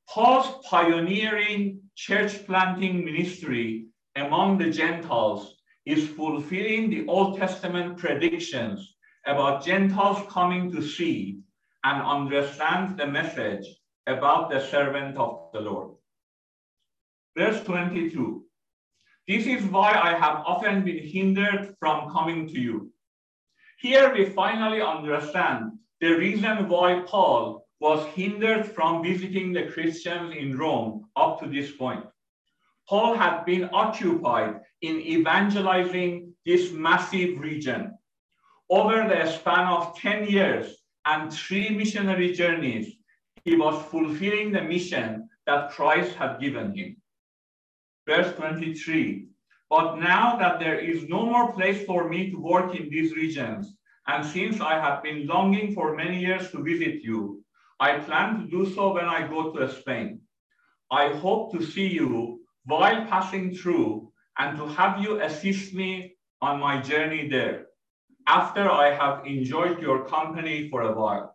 Paul's 0.08 0.65
pioneering 0.69 1.82
church 1.95 2.45
planting 2.45 3.04
ministry 3.04 3.88
among 4.15 4.58
the 4.58 4.69
Gentiles 4.69 5.56
is 5.86 6.08
fulfilling 6.10 6.89
the 6.89 7.06
Old 7.08 7.38
Testament 7.38 7.98
predictions 7.98 8.95
about 9.26 9.65
Gentiles 9.65 10.26
coming 10.30 10.71
to 10.71 10.82
see 10.82 11.39
and 11.84 12.02
understand 12.02 12.98
the 12.98 13.08
message 13.08 13.65
about 14.08 14.50
the 14.50 14.60
servant 14.60 15.17
of 15.17 15.50
the 15.54 15.60
Lord. 15.60 15.95
Verse 17.38 17.63
22 17.63 18.45
This 19.28 19.48
is 19.48 19.64
why 19.66 19.92
I 19.92 20.12
have 20.20 20.44
often 20.46 20.86
been 20.86 21.00
hindered 21.00 21.76
from 21.80 22.12
coming 22.12 22.48
to 22.48 22.60
you. 22.60 22.92
Here 23.80 24.14
we 24.14 24.26
finally 24.26 24.82
understand 24.82 25.72
the 26.00 26.14
reason 26.14 26.70
why 26.70 27.04
Paul 27.08 27.66
was 27.80 28.06
hindered 28.14 28.68
from 28.68 29.04
visiting 29.04 29.52
the 29.52 29.68
Christians 29.72 30.36
in 30.36 30.58
Rome 30.58 31.10
up 31.16 31.40
to 31.40 31.48
this 31.48 31.72
point. 31.72 32.06
Paul 32.88 33.16
had 33.16 33.46
been 33.46 33.68
occupied 33.74 34.60
in 34.82 35.02
evangelizing 35.02 36.34
this 36.46 36.72
massive 36.72 37.40
region. 37.40 37.98
Over 38.70 39.08
the 39.08 39.26
span 39.32 39.68
of 39.68 39.98
10 39.98 40.28
years 40.28 40.78
and 41.06 41.34
three 41.34 41.70
missionary 41.70 42.32
journeys, 42.32 42.94
he 43.44 43.56
was 43.56 43.84
fulfilling 43.86 44.52
the 44.52 44.62
mission 44.62 45.30
that 45.48 45.72
Christ 45.72 46.14
had 46.16 46.40
given 46.40 46.76
him. 46.76 46.98
Verse 48.08 48.36
23 48.36 49.28
But 49.70 49.96
now 49.98 50.38
that 50.38 50.60
there 50.60 50.80
is 50.80 51.10
no 51.10 51.26
more 51.26 51.54
place 51.54 51.86
for 51.86 52.08
me 52.08 52.32
to 52.32 52.38
work 52.38 52.76
in 52.76 52.89
these 52.89 53.15
regions, 53.15 53.76
and 54.08 54.26
since 54.26 54.62
I 54.62 54.80
have 54.80 55.02
been 55.02 55.26
longing 55.26 55.74
for 55.74 55.96
many 55.96 56.20
years 56.20 56.52
to 56.52 56.63
visit 56.63 57.02
you, 57.02 57.44
I 57.80 58.00
plan 58.00 58.39
to 58.39 58.48
do 58.48 58.72
so 58.74 58.94
when 58.94 59.06
I 59.06 59.28
go 59.28 59.52
to 59.52 59.72
Spain. 59.72 60.22
I 60.91 61.10
hope 61.10 61.52
to 61.54 61.65
see 61.65 61.88
you 61.88 62.41
while 62.65 63.06
passing 63.08 63.56
through 63.56 64.12
and 64.38 64.58
to 64.58 64.68
have 64.68 65.02
you 65.02 65.22
assist 65.22 65.74
me 65.74 66.15
on 66.41 66.60
my 66.60 66.82
journey 66.82 67.28
there 67.28 67.65
after 68.28 68.70
I 68.70 68.91
have 68.91 69.26
enjoyed 69.26 69.82
your 69.82 70.06
company 70.06 70.70
for 70.70 70.82
a 70.82 70.94
while. 70.94 71.35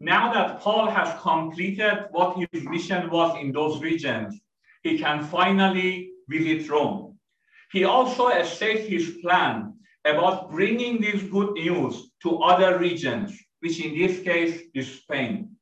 Now 0.00 0.32
that 0.32 0.60
Paul 0.60 0.90
has 0.90 1.20
completed 1.20 2.06
what 2.10 2.36
his 2.36 2.64
mission 2.64 3.10
was 3.10 3.38
in 3.40 3.52
those 3.52 3.80
regions, 3.80 4.40
he 4.82 4.98
can 4.98 5.24
finally 5.24 6.10
visit 6.28 6.68
Rome. 6.68 7.18
He 7.72 7.84
also 7.84 8.30
states 8.42 8.86
his 8.86 9.18
plan 9.22 9.74
about 10.04 10.50
bringing 10.50 11.00
this 11.00 11.22
good 11.22 11.52
news 11.54 12.10
to 12.22 12.38
other 12.38 12.78
regions, 12.78 13.38
which 13.60 13.84
in 13.84 13.96
this 13.96 14.20
case 14.22 14.62
is 14.74 15.00
Spain. 15.00 15.56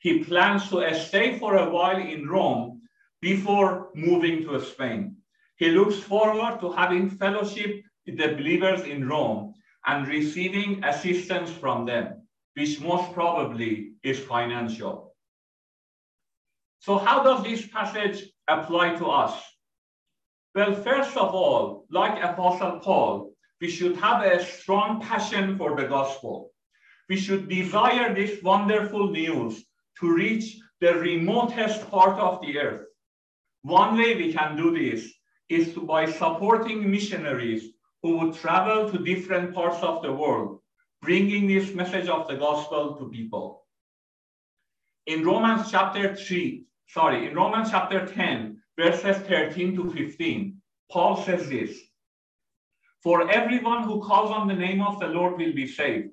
He 0.00 0.24
plans 0.24 0.70
to 0.70 0.94
stay 0.94 1.38
for 1.38 1.56
a 1.56 1.68
while 1.68 2.00
in 2.00 2.28
Rome 2.28 2.82
before 3.20 3.90
moving 3.94 4.44
to 4.44 4.64
Spain. 4.64 5.16
He 5.56 5.70
looks 5.70 5.96
forward 5.96 6.60
to 6.60 6.72
having 6.72 7.10
fellowship 7.10 7.82
with 8.06 8.16
the 8.16 8.28
believers 8.28 8.82
in 8.82 9.08
Rome 9.08 9.54
and 9.86 10.06
receiving 10.06 10.82
assistance 10.84 11.50
from 11.50 11.84
them, 11.84 12.22
which 12.58 12.80
most 12.80 13.12
probably 13.12 13.92
is 14.02 14.18
financial. 14.18 15.14
So 16.80 16.98
how 16.98 17.22
does 17.22 17.44
this 17.44 17.64
passage 17.68 18.24
apply 18.48 18.96
to 18.96 19.06
us? 19.06 19.34
Well, 20.56 20.74
first 20.74 21.16
of 21.16 21.34
all, 21.34 21.86
like 21.88 22.20
Apostle 22.20 22.80
Paul, 22.80 23.30
we 23.60 23.70
should 23.70 23.94
have 23.98 24.24
a 24.24 24.44
strong 24.44 25.00
passion 25.00 25.56
for 25.56 25.76
the 25.76 25.86
gospel. 25.86 26.50
We 27.08 27.16
should 27.16 27.48
desire 27.48 28.12
this 28.12 28.42
wonderful 28.42 29.10
news 29.10 29.64
to 30.00 30.12
reach 30.12 30.58
the 30.80 30.94
remotest 30.94 31.88
part 31.90 32.18
of 32.18 32.40
the 32.40 32.58
earth. 32.58 32.86
One 33.62 33.96
way 33.96 34.16
we 34.16 34.32
can 34.32 34.56
do 34.56 34.76
this 34.76 35.08
is 35.48 35.74
by 35.74 36.06
supporting 36.06 36.90
missionaries 36.90 37.70
who 38.02 38.18
would 38.18 38.34
travel 38.34 38.90
to 38.90 39.04
different 39.04 39.54
parts 39.54 39.80
of 39.82 40.02
the 40.02 40.12
world, 40.12 40.60
bringing 41.02 41.46
this 41.46 41.74
message 41.74 42.08
of 42.08 42.28
the 42.28 42.36
gospel 42.36 42.96
to 42.96 43.08
people. 43.08 43.64
In 45.06 45.24
Romans 45.24 45.70
chapter 45.70 46.14
3, 46.14 46.64
sorry, 46.88 47.26
in 47.26 47.34
Romans 47.34 47.70
chapter 47.70 48.06
10, 48.06 48.60
verses 48.76 49.16
13 49.26 49.76
to 49.76 49.90
15, 49.90 50.60
Paul 50.90 51.22
says 51.22 51.48
this 51.48 51.78
For 53.02 53.30
everyone 53.30 53.84
who 53.84 54.02
calls 54.02 54.30
on 54.30 54.48
the 54.48 54.54
name 54.54 54.82
of 54.82 55.00
the 55.00 55.08
Lord 55.08 55.38
will 55.38 55.52
be 55.52 55.66
saved. 55.66 56.10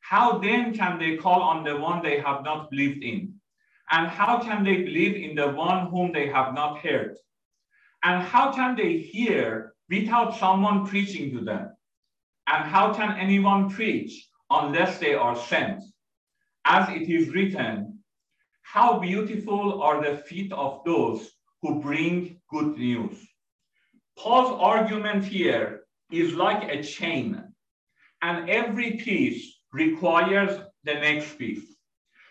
How 0.00 0.38
then 0.38 0.74
can 0.74 0.98
they 0.98 1.16
call 1.16 1.42
on 1.42 1.62
the 1.62 1.76
one 1.76 2.02
they 2.02 2.18
have 2.18 2.42
not 2.42 2.70
believed 2.70 3.04
in? 3.04 3.34
And 3.90 4.08
how 4.08 4.42
can 4.42 4.64
they 4.64 4.82
believe 4.82 5.16
in 5.16 5.36
the 5.36 5.50
one 5.50 5.90
whom 5.90 6.12
they 6.12 6.28
have 6.28 6.54
not 6.54 6.78
heard? 6.78 7.16
And 8.02 8.22
how 8.22 8.52
can 8.52 8.74
they 8.74 8.98
hear 8.98 9.74
without 9.88 10.36
someone 10.36 10.86
preaching 10.86 11.30
to 11.36 11.44
them? 11.44 11.76
And 12.52 12.70
how 12.70 12.92
can 12.92 13.16
anyone 13.18 13.70
preach 13.70 14.28
unless 14.50 14.98
they 14.98 15.14
are 15.14 15.34
sent? 15.34 15.82
As 16.66 16.86
it 16.90 17.08
is 17.08 17.30
written, 17.30 18.00
how 18.62 18.98
beautiful 18.98 19.82
are 19.82 20.04
the 20.04 20.18
feet 20.18 20.52
of 20.52 20.82
those 20.84 21.30
who 21.62 21.80
bring 21.80 22.42
good 22.50 22.76
news. 22.76 23.16
Paul's 24.18 24.58
argument 24.60 25.24
here 25.24 25.84
is 26.10 26.34
like 26.34 26.64
a 26.68 26.82
chain, 26.82 27.42
and 28.20 28.50
every 28.50 28.92
piece 28.98 29.60
requires 29.72 30.60
the 30.84 30.94
next 30.94 31.38
piece. 31.38 31.64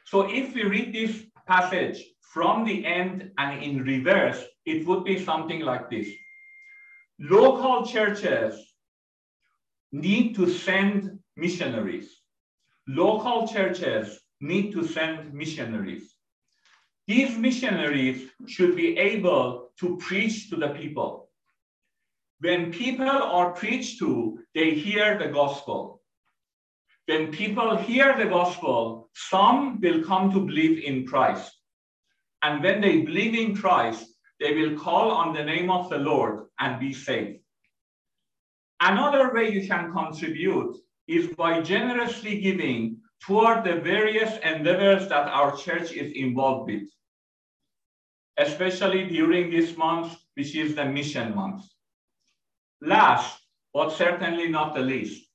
So 0.06 0.30
if 0.30 0.54
we 0.54 0.64
read 0.66 0.94
this 0.94 1.24
passage 1.48 2.00
from 2.22 2.64
the 2.64 2.86
end 2.86 3.32
and 3.40 3.64
in 3.64 3.84
reverse, 3.84 4.44
it 4.68 4.86
would 4.86 5.04
be 5.04 5.18
something 5.26 5.62
like 5.62 5.90
this. 5.90 6.08
Local 7.20 7.88
churches 7.88 8.71
need 9.92 10.36
to 10.36 10.50
send 10.50 11.20
missionaries. 11.36 12.10
Local 12.88 13.48
churches 13.48 14.20
need 14.40 14.72
to 14.74 14.88
send 14.88 15.34
missionaries. 15.34 16.16
These 17.08 17.38
missionaries 17.38 18.30
should 18.48 18.76
be 18.76 18.98
able 18.98 19.72
to 19.80 19.98
preach 19.98 20.50
to 20.50 20.56
the 20.56 20.70
people. 20.70 21.30
When 22.40 22.72
people 22.72 23.10
are 23.10 23.52
preached 23.52 24.00
to, 24.00 24.40
they 24.56 24.72
hear 24.72 25.18
the 25.18 25.28
gospel. 25.28 26.02
When 27.06 27.32
people 27.32 27.76
hear 27.78 28.18
the 28.18 28.26
gospel, 28.26 29.10
some 29.14 29.80
will 29.82 30.04
come 30.04 30.32
to 30.32 30.40
believe 30.40 30.84
in 30.84 31.06
Christ. 31.06 31.52
And 32.42 32.64
when 32.64 32.82
they 32.82 33.02
believe 33.02 33.36
in 33.36 33.56
Christ, 33.56 34.08
they 34.40 34.56
will 34.56 34.80
call 34.80 35.12
on 35.12 35.34
the 35.34 35.44
name 35.44 35.70
of 35.70 35.90
the 35.90 36.00
Lord 36.00 36.48
and 36.60 36.80
be 36.80 36.94
saved. 36.94 37.41
Another 38.84 39.32
way 39.32 39.52
you 39.52 39.68
can 39.68 39.92
contribute 39.94 40.76
is 41.08 41.28
by 41.38 41.62
generously 41.62 42.42
giving 42.42 42.98
toward 43.22 43.64
the 43.64 43.76
various 43.76 44.40
endeavors 44.40 45.08
that 45.08 45.28
our 45.28 45.56
church 45.56 45.92
is 45.92 46.12
involved 46.14 46.72
with, 46.72 46.90
especially 48.38 49.08
during 49.08 49.52
this 49.52 49.78
month, 49.78 50.18
which 50.34 50.56
is 50.56 50.74
the 50.74 50.86
mission 50.86 51.36
month. 51.36 51.64
Last, 52.82 53.40
but 53.72 53.92
certainly 53.92 54.48
not 54.48 54.74
the 54.74 54.82
least, 54.82 55.30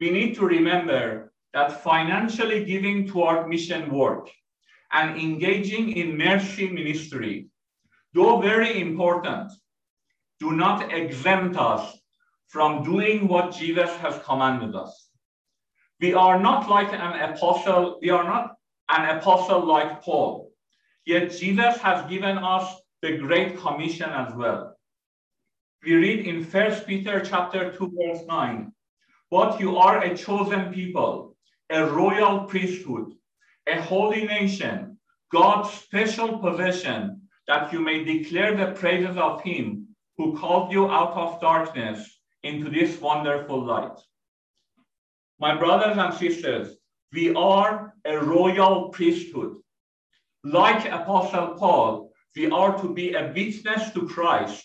we 0.00 0.10
need 0.10 0.34
to 0.36 0.46
remember 0.46 1.34
that 1.52 1.82
financially 1.82 2.64
giving 2.64 3.06
toward 3.06 3.46
mission 3.46 3.92
work 3.92 4.30
and 4.94 5.20
engaging 5.20 5.92
in 5.92 6.16
mercy 6.16 6.70
ministry, 6.70 7.50
though 8.14 8.40
very 8.40 8.80
important, 8.80 9.52
do 10.38 10.52
not 10.52 10.90
exempt 10.94 11.58
us 11.58 11.99
from 12.50 12.82
doing 12.82 13.28
what 13.28 13.54
Jesus 13.54 13.90
has 13.98 14.20
commanded 14.24 14.74
us. 14.74 15.08
We 16.00 16.14
are 16.14 16.38
not 16.40 16.68
like 16.68 16.92
an 16.92 17.30
apostle, 17.30 18.00
we 18.02 18.10
are 18.10 18.24
not 18.24 18.56
an 18.88 19.18
apostle 19.18 19.64
like 19.64 20.02
Paul, 20.02 20.50
yet 21.06 21.30
Jesus 21.30 21.76
has 21.78 22.10
given 22.10 22.38
us 22.38 22.74
the 23.02 23.18
Great 23.18 23.56
Commission 23.56 24.10
as 24.10 24.34
well. 24.34 24.76
We 25.84 25.94
read 25.94 26.26
in 26.26 26.42
First 26.42 26.88
Peter 26.88 27.20
chapter 27.20 27.72
2, 27.72 27.92
verse 27.96 28.26
9, 28.26 28.72
but 29.30 29.60
you 29.60 29.76
are 29.76 30.02
a 30.02 30.16
chosen 30.16 30.72
people, 30.74 31.36
a 31.70 31.86
royal 31.86 32.44
priesthood, 32.46 33.14
a 33.68 33.80
holy 33.80 34.26
nation, 34.26 34.98
God's 35.30 35.70
special 35.70 36.40
possession, 36.40 37.22
that 37.46 37.72
you 37.72 37.78
may 37.78 38.02
declare 38.02 38.56
the 38.56 38.72
praises 38.72 39.16
of 39.16 39.40
him 39.42 39.86
who 40.16 40.36
called 40.36 40.72
you 40.72 40.90
out 40.90 41.12
of 41.12 41.40
darkness 41.40 42.19
into 42.42 42.70
this 42.70 43.00
wonderful 43.00 43.64
light. 43.64 43.98
My 45.38 45.56
brothers 45.56 45.96
and 45.96 46.14
sisters, 46.14 46.76
we 47.12 47.34
are 47.34 47.94
a 48.04 48.18
royal 48.18 48.90
priesthood. 48.90 49.56
Like 50.44 50.90
Apostle 50.90 51.54
Paul, 51.58 52.12
we 52.36 52.50
are 52.50 52.80
to 52.80 52.94
be 52.94 53.14
a 53.14 53.32
witness 53.34 53.90
to 53.92 54.06
Christ, 54.06 54.64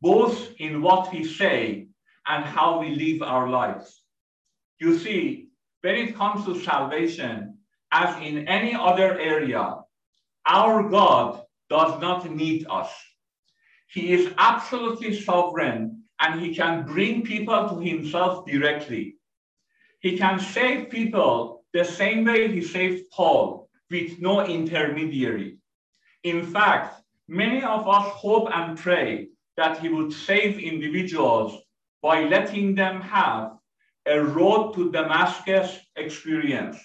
both 0.00 0.52
in 0.58 0.82
what 0.82 1.12
we 1.12 1.24
say 1.24 1.88
and 2.26 2.44
how 2.44 2.80
we 2.80 2.94
live 2.94 3.22
our 3.22 3.48
lives. 3.48 4.02
You 4.78 4.98
see, 4.98 5.48
when 5.80 5.94
it 5.94 6.16
comes 6.16 6.44
to 6.44 6.60
salvation, 6.62 7.58
as 7.92 8.14
in 8.22 8.46
any 8.48 8.74
other 8.74 9.18
area, 9.18 9.76
our 10.46 10.88
God 10.88 11.42
does 11.70 12.00
not 12.00 12.30
need 12.30 12.66
us. 12.68 12.90
He 13.88 14.12
is 14.12 14.32
absolutely 14.38 15.20
sovereign 15.20 16.02
and 16.20 16.40
he 16.40 16.54
can 16.54 16.84
bring 16.84 17.22
people 17.22 17.68
to 17.68 17.80
himself 17.80 18.46
directly. 18.46 19.16
He 20.00 20.16
can 20.16 20.38
save 20.38 20.90
people 20.90 21.64
the 21.72 21.84
same 21.84 22.24
way 22.24 22.48
he 22.48 22.62
saved 22.62 23.10
Paul 23.10 23.68
with 23.90 24.20
no 24.20 24.44
intermediary. 24.46 25.58
In 26.22 26.46
fact, 26.46 27.02
many 27.28 27.62
of 27.62 27.88
us 27.88 28.06
hope 28.14 28.48
and 28.52 28.78
pray 28.78 29.28
that 29.56 29.78
he 29.78 29.88
would 29.88 30.12
save 30.12 30.58
individuals 30.58 31.62
by 32.02 32.24
letting 32.24 32.74
them 32.74 33.00
have 33.00 33.52
a 34.06 34.22
road 34.22 34.74
to 34.74 34.92
Damascus 34.92 35.78
experience. 35.96 36.78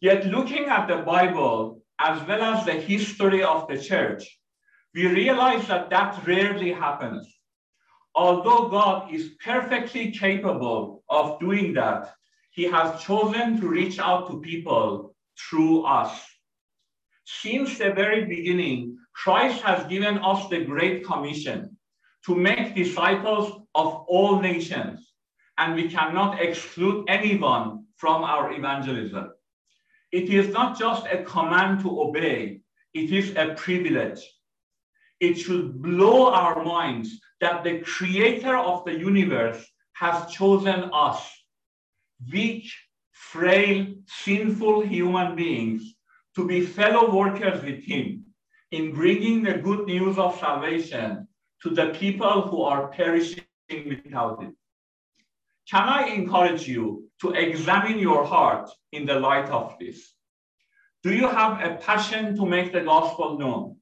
Yet 0.00 0.26
looking 0.26 0.66
at 0.66 0.86
the 0.86 0.98
Bible, 0.98 1.82
as 1.98 2.26
well 2.26 2.42
as 2.42 2.64
the 2.64 2.72
history 2.72 3.42
of 3.42 3.68
the 3.68 3.78
church, 3.78 4.24
we 4.94 5.06
realize 5.06 5.66
that 5.68 5.90
that 5.90 6.26
rarely 6.26 6.72
happens. 6.72 7.26
Although 8.14 8.68
God 8.68 9.12
is 9.14 9.36
perfectly 9.44 10.10
capable 10.10 11.02
of 11.08 11.38
doing 11.40 11.72
that, 11.74 12.14
he 12.50 12.64
has 12.64 13.02
chosen 13.02 13.60
to 13.60 13.68
reach 13.68 13.98
out 13.98 14.28
to 14.28 14.40
people 14.40 15.14
through 15.38 15.84
us. 15.84 16.20
Since 17.24 17.78
the 17.78 17.92
very 17.92 18.24
beginning, 18.24 18.98
Christ 19.14 19.62
has 19.62 19.86
given 19.86 20.18
us 20.18 20.48
the 20.48 20.64
Great 20.64 21.04
Commission 21.04 21.76
to 22.26 22.34
make 22.34 22.74
disciples 22.74 23.62
of 23.74 24.04
all 24.08 24.40
nations 24.40 25.10
and 25.58 25.74
we 25.74 25.88
cannot 25.88 26.40
exclude 26.40 27.04
anyone 27.08 27.84
from 27.96 28.24
our 28.24 28.52
evangelism. 28.52 29.30
It 30.10 30.30
is 30.30 30.48
not 30.48 30.78
just 30.78 31.06
a 31.06 31.22
command 31.22 31.80
to 31.80 32.00
obey, 32.00 32.62
it 32.94 33.12
is 33.12 33.36
a 33.36 33.54
privilege. 33.54 34.20
It 35.20 35.34
should 35.34 35.80
blow 35.82 36.32
our 36.32 36.64
minds 36.64 37.20
that 37.40 37.64
the 37.64 37.80
creator 37.80 38.56
of 38.56 38.84
the 38.84 38.98
universe 38.98 39.66
has 39.94 40.30
chosen 40.30 40.90
us, 40.92 41.20
weak, 42.30 42.70
frail, 43.12 43.86
sinful 44.06 44.82
human 44.82 45.36
beings, 45.36 45.94
to 46.36 46.46
be 46.46 46.60
fellow 46.60 47.14
workers 47.14 47.62
with 47.62 47.82
him 47.82 48.24
in 48.70 48.94
bringing 48.94 49.42
the 49.42 49.54
good 49.54 49.86
news 49.86 50.16
of 50.18 50.38
salvation 50.38 51.26
to 51.62 51.70
the 51.70 51.86
people 51.98 52.42
who 52.42 52.62
are 52.62 52.88
perishing 52.88 53.44
without 53.68 54.42
it. 54.42 54.54
Can 55.70 55.88
I 55.88 56.08
encourage 56.08 56.66
you 56.66 57.08
to 57.20 57.32
examine 57.32 57.98
your 57.98 58.24
heart 58.24 58.70
in 58.92 59.06
the 59.06 59.18
light 59.18 59.48
of 59.50 59.76
this? 59.78 60.14
Do 61.02 61.12
you 61.12 61.28
have 61.28 61.60
a 61.62 61.76
passion 61.76 62.36
to 62.36 62.46
make 62.46 62.72
the 62.72 62.82
gospel 62.82 63.38
known? 63.38 63.76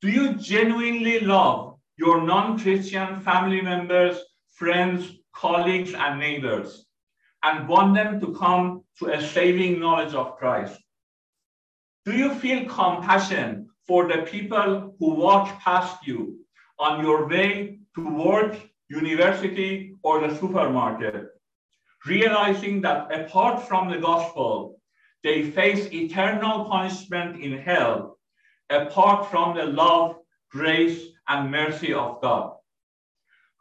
Do 0.00 0.10
you 0.10 0.34
genuinely 0.34 1.20
love 1.20 1.71
your 1.96 2.22
non 2.22 2.58
Christian 2.58 3.20
family 3.20 3.60
members, 3.60 4.18
friends, 4.54 5.10
colleagues, 5.34 5.94
and 5.94 6.18
neighbors 6.18 6.86
and 7.42 7.68
want 7.68 7.94
them 7.94 8.20
to 8.20 8.32
come 8.34 8.84
to 8.98 9.06
a 9.12 9.20
saving 9.20 9.80
knowledge 9.80 10.14
of 10.14 10.36
Christ? 10.36 10.80
Do 12.04 12.12
you 12.12 12.34
feel 12.34 12.68
compassion 12.68 13.68
for 13.86 14.08
the 14.08 14.22
people 14.22 14.94
who 14.98 15.14
walk 15.14 15.58
past 15.60 16.06
you 16.06 16.38
on 16.78 17.04
your 17.04 17.28
way 17.28 17.78
to 17.94 18.14
work, 18.14 18.56
university, 18.88 19.94
or 20.02 20.20
the 20.20 20.36
supermarket, 20.36 21.28
realizing 22.06 22.80
that 22.82 23.12
apart 23.12 23.66
from 23.68 23.90
the 23.90 23.98
gospel, 23.98 24.80
they 25.22 25.50
face 25.50 25.92
eternal 25.92 26.64
punishment 26.64 27.40
in 27.40 27.58
hell 27.58 28.18
apart 28.70 29.30
from 29.30 29.56
the 29.56 29.64
love, 29.64 30.16
grace, 30.50 31.11
and 31.32 31.50
mercy 31.50 31.92
of 31.94 32.20
God. 32.20 32.52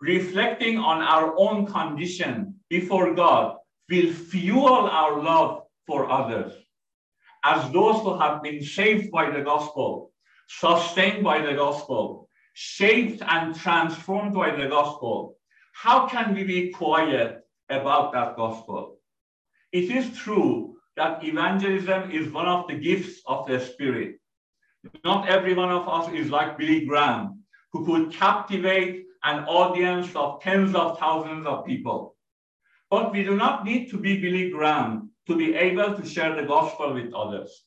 Reflecting 0.01 0.77
on 0.77 1.01
our 1.01 1.33
own 1.37 1.65
condition 1.65 2.55
before 2.69 3.13
God 3.13 3.57
will 3.89 4.11
fuel 4.11 4.89
our 4.99 5.21
love 5.21 5.63
for 5.87 6.09
others. 6.11 6.53
As 7.43 7.71
those 7.71 8.01
who 8.01 8.19
have 8.19 8.43
been 8.43 8.61
saved 8.61 9.11
by 9.11 9.29
the 9.29 9.41
gospel, 9.41 10.11
sustained 10.47 11.23
by 11.23 11.41
the 11.41 11.53
gospel, 11.53 12.27
shaped 12.53 13.21
and 13.25 13.55
transformed 13.55 14.33
by 14.33 14.51
the 14.55 14.67
gospel, 14.67 15.37
how 15.73 16.07
can 16.07 16.35
we 16.35 16.43
be 16.43 16.71
quiet 16.71 17.39
about 17.69 18.11
that 18.13 18.35
gospel? 18.35 18.97
It 19.71 19.89
is 19.89 20.17
true 20.17 20.75
that 20.97 21.23
evangelism 21.23 22.11
is 22.11 22.31
one 22.31 22.47
of 22.47 22.67
the 22.67 22.75
gifts 22.75 23.21
of 23.25 23.47
the 23.47 23.59
Spirit. 23.59 24.19
Not 25.05 25.29
every 25.29 25.53
one 25.53 25.71
of 25.71 25.87
us 25.87 26.11
is 26.11 26.29
like 26.29 26.57
Billy 26.57 26.85
Graham, 26.85 27.40
who 27.71 27.85
could 27.85 28.13
captivate 28.13 29.05
an 29.23 29.45
audience 29.45 30.15
of 30.15 30.41
tens 30.41 30.75
of 30.75 30.97
thousands 30.99 31.45
of 31.45 31.65
people. 31.65 32.15
But 32.89 33.11
we 33.13 33.23
do 33.23 33.35
not 33.35 33.63
need 33.63 33.89
to 33.91 33.97
be 33.97 34.19
Billy 34.19 34.49
Graham 34.49 35.11
to 35.27 35.35
be 35.37 35.55
able 35.55 35.95
to 35.95 36.05
share 36.05 36.35
the 36.35 36.47
gospel 36.47 36.93
with 36.93 37.13
others. 37.13 37.63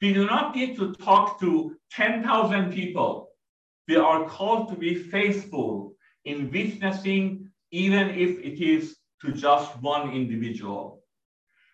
We 0.00 0.12
do 0.12 0.26
not 0.26 0.54
need 0.54 0.76
to 0.76 0.94
talk 0.94 1.40
to 1.40 1.76
10,000 1.92 2.72
people. 2.72 3.28
We 3.88 3.96
are 3.96 4.28
called 4.28 4.68
to 4.70 4.76
be 4.76 4.94
faithful 4.94 5.94
in 6.24 6.50
witnessing, 6.50 7.50
even 7.70 8.10
if 8.10 8.38
it 8.38 8.64
is 8.64 8.96
to 9.20 9.32
just 9.32 9.80
one 9.82 10.12
individual. 10.12 11.02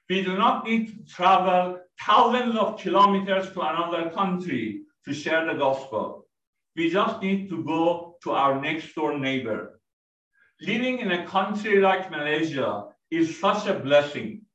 We 0.09 0.23
do 0.23 0.37
not 0.37 0.65
need 0.65 0.89
to 0.89 1.15
travel 1.15 1.81
thousands 2.01 2.57
of 2.57 2.81
kilometers 2.81 3.53
to 3.53 3.61
another 3.61 4.11
country 4.11 4.83
to 5.05 5.15
share 5.15 5.45
the 5.47 5.55
gospel. 5.55 6.20
We 6.81 6.89
just 6.89 7.21
need 7.21 7.51
to 7.51 7.63
go 7.63 8.17
to 8.23 8.31
our 8.31 8.59
next 8.59 8.95
door 8.95 9.19
neighbor. 9.19 9.83
Living 10.63 11.01
in 11.01 11.13
a 11.13 11.27
country 11.27 11.79
like 11.79 12.11
Malaysia 12.11 12.87
is 13.11 13.39
such 13.39 13.67
a 13.67 13.79
blessing. 13.79 14.47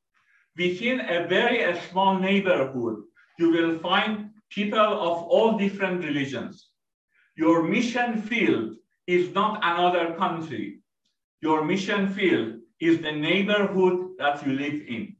Within 0.58 1.02
a 1.02 1.28
very 1.28 1.60
small 1.92 2.18
neighborhood, 2.18 2.98
you 3.38 3.52
will 3.52 3.78
find 3.78 4.32
people 4.50 4.80
of 4.80 5.22
all 5.34 5.56
different 5.56 6.04
religions. 6.04 6.72
Your 7.36 7.62
mission 7.62 8.24
field 8.24 8.74
is 9.06 9.32
not 9.36 9.60
another 9.62 10.16
country. 10.16 10.80
Your 11.42 11.64
mission 11.64 12.12
field 12.12 12.56
is 12.80 13.04
the 13.04 13.12
neighborhood 13.12 14.18
that 14.18 14.44
you 14.44 14.54
live 14.54 14.82
in 14.88 15.16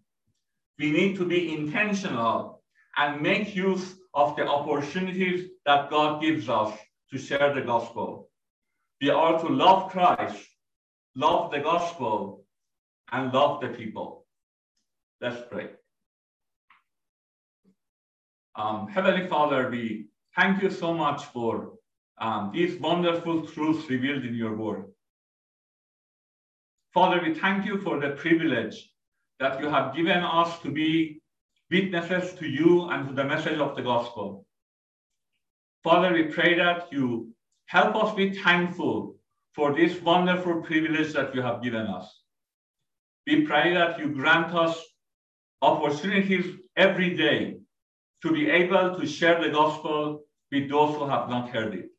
we 0.80 0.92
need 0.92 1.16
to 1.18 1.26
be 1.26 1.54
intentional 1.54 2.64
and 2.98 3.22
make 3.22 3.56
use 3.56 3.96
of 4.14 4.36
the 4.36 4.48
opportunities 4.48 5.50
that 5.66 5.90
God 5.90 6.22
gives 6.22 6.50
us 6.50 6.74
to 7.12 7.18
share 7.18 7.54
the 7.54 7.62
gospel. 7.62 8.30
We 9.02 9.10
are 9.10 9.40
to 9.40 9.48
love 9.48 9.92
Christ, 9.92 10.46
love 11.16 11.52
the 11.52 11.60
gospel, 11.60 12.46
and 13.12 13.34
love 13.34 13.62
the 13.62 13.70
people. 13.70 14.26
Let's 15.22 15.42
pray. 15.52 15.70
Um, 18.56 18.88
Heavenly 18.88 19.28
Father, 19.28 19.70
we 19.70 20.08
thank 20.36 20.62
you 20.62 20.70
so 20.70 20.94
much 20.94 21.26
for 21.26 21.74
um, 22.18 22.52
these 22.54 22.80
wonderful 22.80 23.46
truths 23.48 23.90
revealed 23.90 24.24
in 24.24 24.34
your 24.34 24.56
word. 24.56 24.86
Father, 26.94 27.22
we 27.22 27.34
thank 27.34 27.66
you 27.66 27.82
for 27.82 28.00
the 28.00 28.12
privilege 28.12 28.90
that 29.40 29.60
you 29.60 29.68
have 29.70 29.96
given 29.96 30.24
us 30.24 30.60
to 30.62 30.72
be 30.72 31.22
witnesses 31.70 32.34
to 32.40 32.48
you 32.48 32.90
and 32.90 33.10
to 33.10 33.14
the 33.14 33.24
message 33.24 33.60
of 33.60 33.76
the 33.76 33.82
gospel. 33.82 34.46
Father, 35.86 36.12
we 36.14 36.24
pray 36.24 36.56
that 36.56 36.92
you 36.92 37.30
help 37.68 37.96
us 37.96 38.16
be 38.16 38.34
thankful 38.34 39.18
for 39.54 39.72
this 39.76 40.02
wonderful 40.02 40.64
privilege 40.64 41.14
that 41.14 41.36
you 41.36 41.44
have 41.44 41.62
given 41.62 41.86
us. 41.86 42.24
We 43.28 43.46
pray 43.46 43.72
that 43.76 44.00
you 44.00 44.08
grant 44.08 44.56
us 44.56 44.76
opportunities 45.62 46.58
every 46.76 47.16
day 47.16 47.58
to 48.24 48.32
be 48.32 48.50
able 48.50 49.00
to 49.00 49.06
share 49.06 49.40
the 49.40 49.52
gospel 49.52 50.24
with 50.52 50.72
those 50.72 50.96
who 50.96 51.08
have 51.08 51.30
not 51.30 51.50
heard 51.50 51.76
it. 51.76 51.90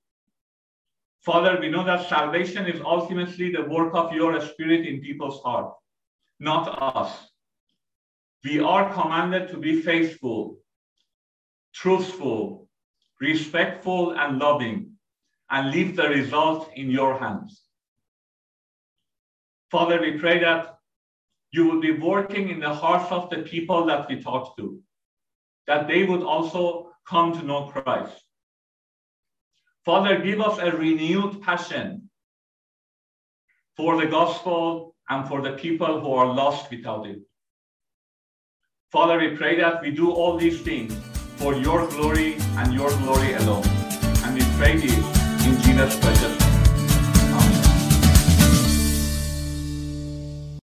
Father, 1.21 1.57
we 1.61 1.71
know 1.71 1.85
that 1.85 2.09
salvation 2.09 2.67
is 2.67 2.81
ultimately 2.85 3.53
the 3.53 3.67
work 3.67 3.95
of 3.95 4.13
your 4.13 4.41
spirit 4.41 4.85
in 4.85 5.01
people's 5.01 5.41
heart 5.45 5.73
not 6.41 6.67
us. 6.83 7.31
We 8.45 8.59
are 8.59 8.93
commanded 8.93 9.49
to 9.51 9.59
be 9.59 9.81
faithful, 9.81 10.59
truthful, 11.73 12.66
respectful, 13.21 14.13
and 14.13 14.39
loving, 14.39 14.93
and 15.51 15.71
leave 15.71 15.97
the 15.97 16.09
result 16.09 16.71
in 16.75 16.91
your 16.91 17.19
hands. 17.19 17.63
Father, 19.71 20.01
we 20.01 20.19
pray 20.19 20.39
that 20.41 20.79
you 21.51 21.67
will 21.67 21.81
be 21.81 21.93
working 21.93 22.51
in 22.51 22.61
the 22.61 22.75
hearts 22.75 23.11
of 23.11 23.31
the 23.31 23.39
people 23.39 23.87
that 23.87 24.09
we 24.09 24.23
talk 24.23 24.57
to, 24.57 24.79
that 25.67 25.89
they 25.89 26.05
would 26.05 26.23
also 26.23 26.93
come 27.09 27.33
to 27.33 27.45
know 27.45 27.67
Christ. 27.67 28.23
Father, 29.85 30.19
give 30.19 30.41
us 30.41 30.59
a 30.59 30.77
renewed 30.77 31.41
passion 31.43 32.11
for 33.77 33.97
the 33.97 34.07
gospel 34.07 34.95
and 35.09 35.29
for 35.29 35.41
the 35.41 35.53
people 35.53 36.01
who 36.01 36.13
are 36.13 36.27
lost 36.27 36.71
without 36.71 37.07
it. 37.07 37.21
Father, 38.91 39.19
we 39.19 39.37
pray 39.37 39.57
that 39.59 39.81
we 39.83 39.91
do 39.91 40.11
all 40.11 40.37
these 40.37 40.61
things 40.61 41.06
for 41.37 41.55
your 41.55 41.87
glory 41.89 42.37
and 42.59 42.73
your 42.73 42.91
glory 42.99 43.35
alone. 43.35 43.65
And 44.25 44.35
we 44.35 44.43
pray 44.57 44.77
this 44.77 45.47
in 45.47 45.61
Jesus' 45.63 45.99
precious 46.01 46.41
name. 46.41 46.46